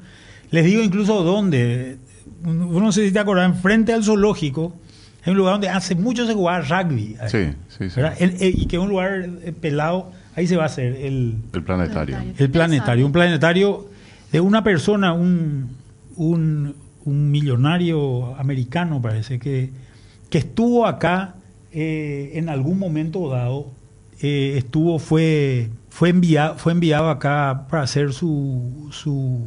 Les 0.52 0.66
digo 0.66 0.82
incluso 0.84 1.24
dónde. 1.24 1.98
Uno 2.44 2.80
no 2.80 2.92
sé 2.92 3.06
si 3.06 3.12
te 3.14 3.20
acordás, 3.20 3.50
enfrente 3.50 3.94
al 3.94 4.04
zoológico. 4.04 4.76
Hay 5.24 5.32
un 5.32 5.38
lugar 5.38 5.54
donde 5.56 5.70
hace 5.70 5.96
mucho 5.96 6.26
se 6.26 6.34
jugaba 6.34 6.62
rugby. 6.62 7.16
ahí, 7.20 7.30
Sí, 7.30 7.46
sí, 7.70 7.90
sí. 7.90 7.96
¿verdad? 8.02 8.16
El- 8.20 8.36
el- 8.42 8.62
y 8.62 8.66
que 8.66 8.76
es 8.78 8.82
un 8.82 8.90
lugar 8.90 9.28
eh, 9.44 9.54
pelado. 9.60 10.12
Ahí 10.36 10.48
se 10.48 10.56
va 10.56 10.64
a 10.64 10.68
hacer 10.68 10.96
el, 10.96 11.36
El 11.54 11.64
planetario. 11.64 12.18
el 12.38 12.50
planetario. 12.50 13.06
Un 13.06 13.12
planetario 13.12 13.90
de 14.32 14.40
una 14.40 14.64
persona, 14.64 15.12
un, 15.14 15.70
un, 16.16 16.76
un 17.06 17.32
millonario 17.32 18.36
americano, 18.38 19.02
parece, 19.02 19.40
que, 19.40 19.70
que 20.30 20.38
estuvo 20.38 20.86
acá 20.88 21.36
eh, 21.72 22.32
en 22.36 22.48
algún 22.50 22.80
momento 22.80 23.30
dado. 23.30 23.72
Eh, 24.22 24.56
estuvo, 24.58 25.00
fue, 25.00 25.70
fue, 25.90 26.10
enviado, 26.10 26.56
fue 26.58 26.72
enviado 26.74 27.10
acá 27.10 27.66
para 27.70 27.84
hacer 27.84 28.14
su, 28.14 28.90
su, 28.92 29.42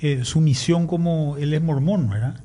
eh, 0.00 0.24
su 0.24 0.40
misión 0.40 0.86
como 0.86 1.36
él 1.38 1.54
es 1.54 1.62
mormón, 1.62 2.08
¿verdad? 2.08 2.40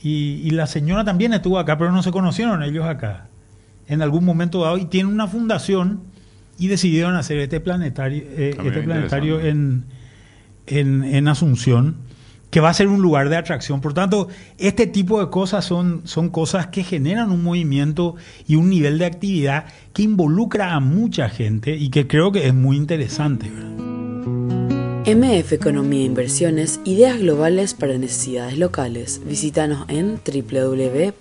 Y, 0.00 0.40
y 0.44 0.50
la 0.50 0.66
señora 0.66 1.04
también 1.04 1.32
estuvo 1.32 1.58
acá, 1.58 1.76
pero 1.76 1.92
no 1.92 2.02
se 2.02 2.12
conocieron 2.12 2.62
ellos 2.62 2.86
acá 2.86 3.28
en 3.88 4.02
algún 4.02 4.24
momento 4.24 4.62
dado 4.62 4.78
y 4.78 4.84
tienen 4.84 5.12
una 5.12 5.26
fundación 5.26 6.02
y 6.58 6.68
decidieron 6.68 7.16
hacer 7.16 7.38
este 7.38 7.60
planetario, 7.60 8.22
eh, 8.22 8.52
También 8.54 8.74
este 8.74 8.86
planetario 8.86 9.40
en, 9.40 9.84
en, 10.66 11.04
en 11.04 11.28
Asunción, 11.28 11.96
que 12.50 12.60
va 12.60 12.70
a 12.70 12.74
ser 12.74 12.88
un 12.88 13.02
lugar 13.02 13.28
de 13.28 13.36
atracción. 13.36 13.80
Por 13.80 13.94
tanto, 13.94 14.28
este 14.58 14.86
tipo 14.86 15.20
de 15.20 15.30
cosas 15.30 15.64
son, 15.64 16.02
son 16.04 16.30
cosas 16.30 16.68
que 16.68 16.82
generan 16.82 17.30
un 17.30 17.42
movimiento 17.42 18.16
y 18.46 18.56
un 18.56 18.70
nivel 18.70 18.98
de 18.98 19.06
actividad 19.06 19.66
que 19.92 20.02
involucra 20.02 20.74
a 20.74 20.80
mucha 20.80 21.28
gente 21.28 21.76
y 21.76 21.90
que 21.90 22.06
creo 22.06 22.32
que 22.32 22.46
es 22.46 22.54
muy 22.54 22.76
interesante. 22.76 23.50
MF 25.08 25.52
Economía 25.54 26.02
e 26.02 26.04
Inversiones, 26.04 26.80
ideas 26.84 27.18
globales 27.18 27.72
para 27.72 27.96
necesidades 27.96 28.58
locales. 28.58 29.22
Visítanos 29.24 29.86
en 29.88 30.20
www.mf.com.py. 30.22 31.18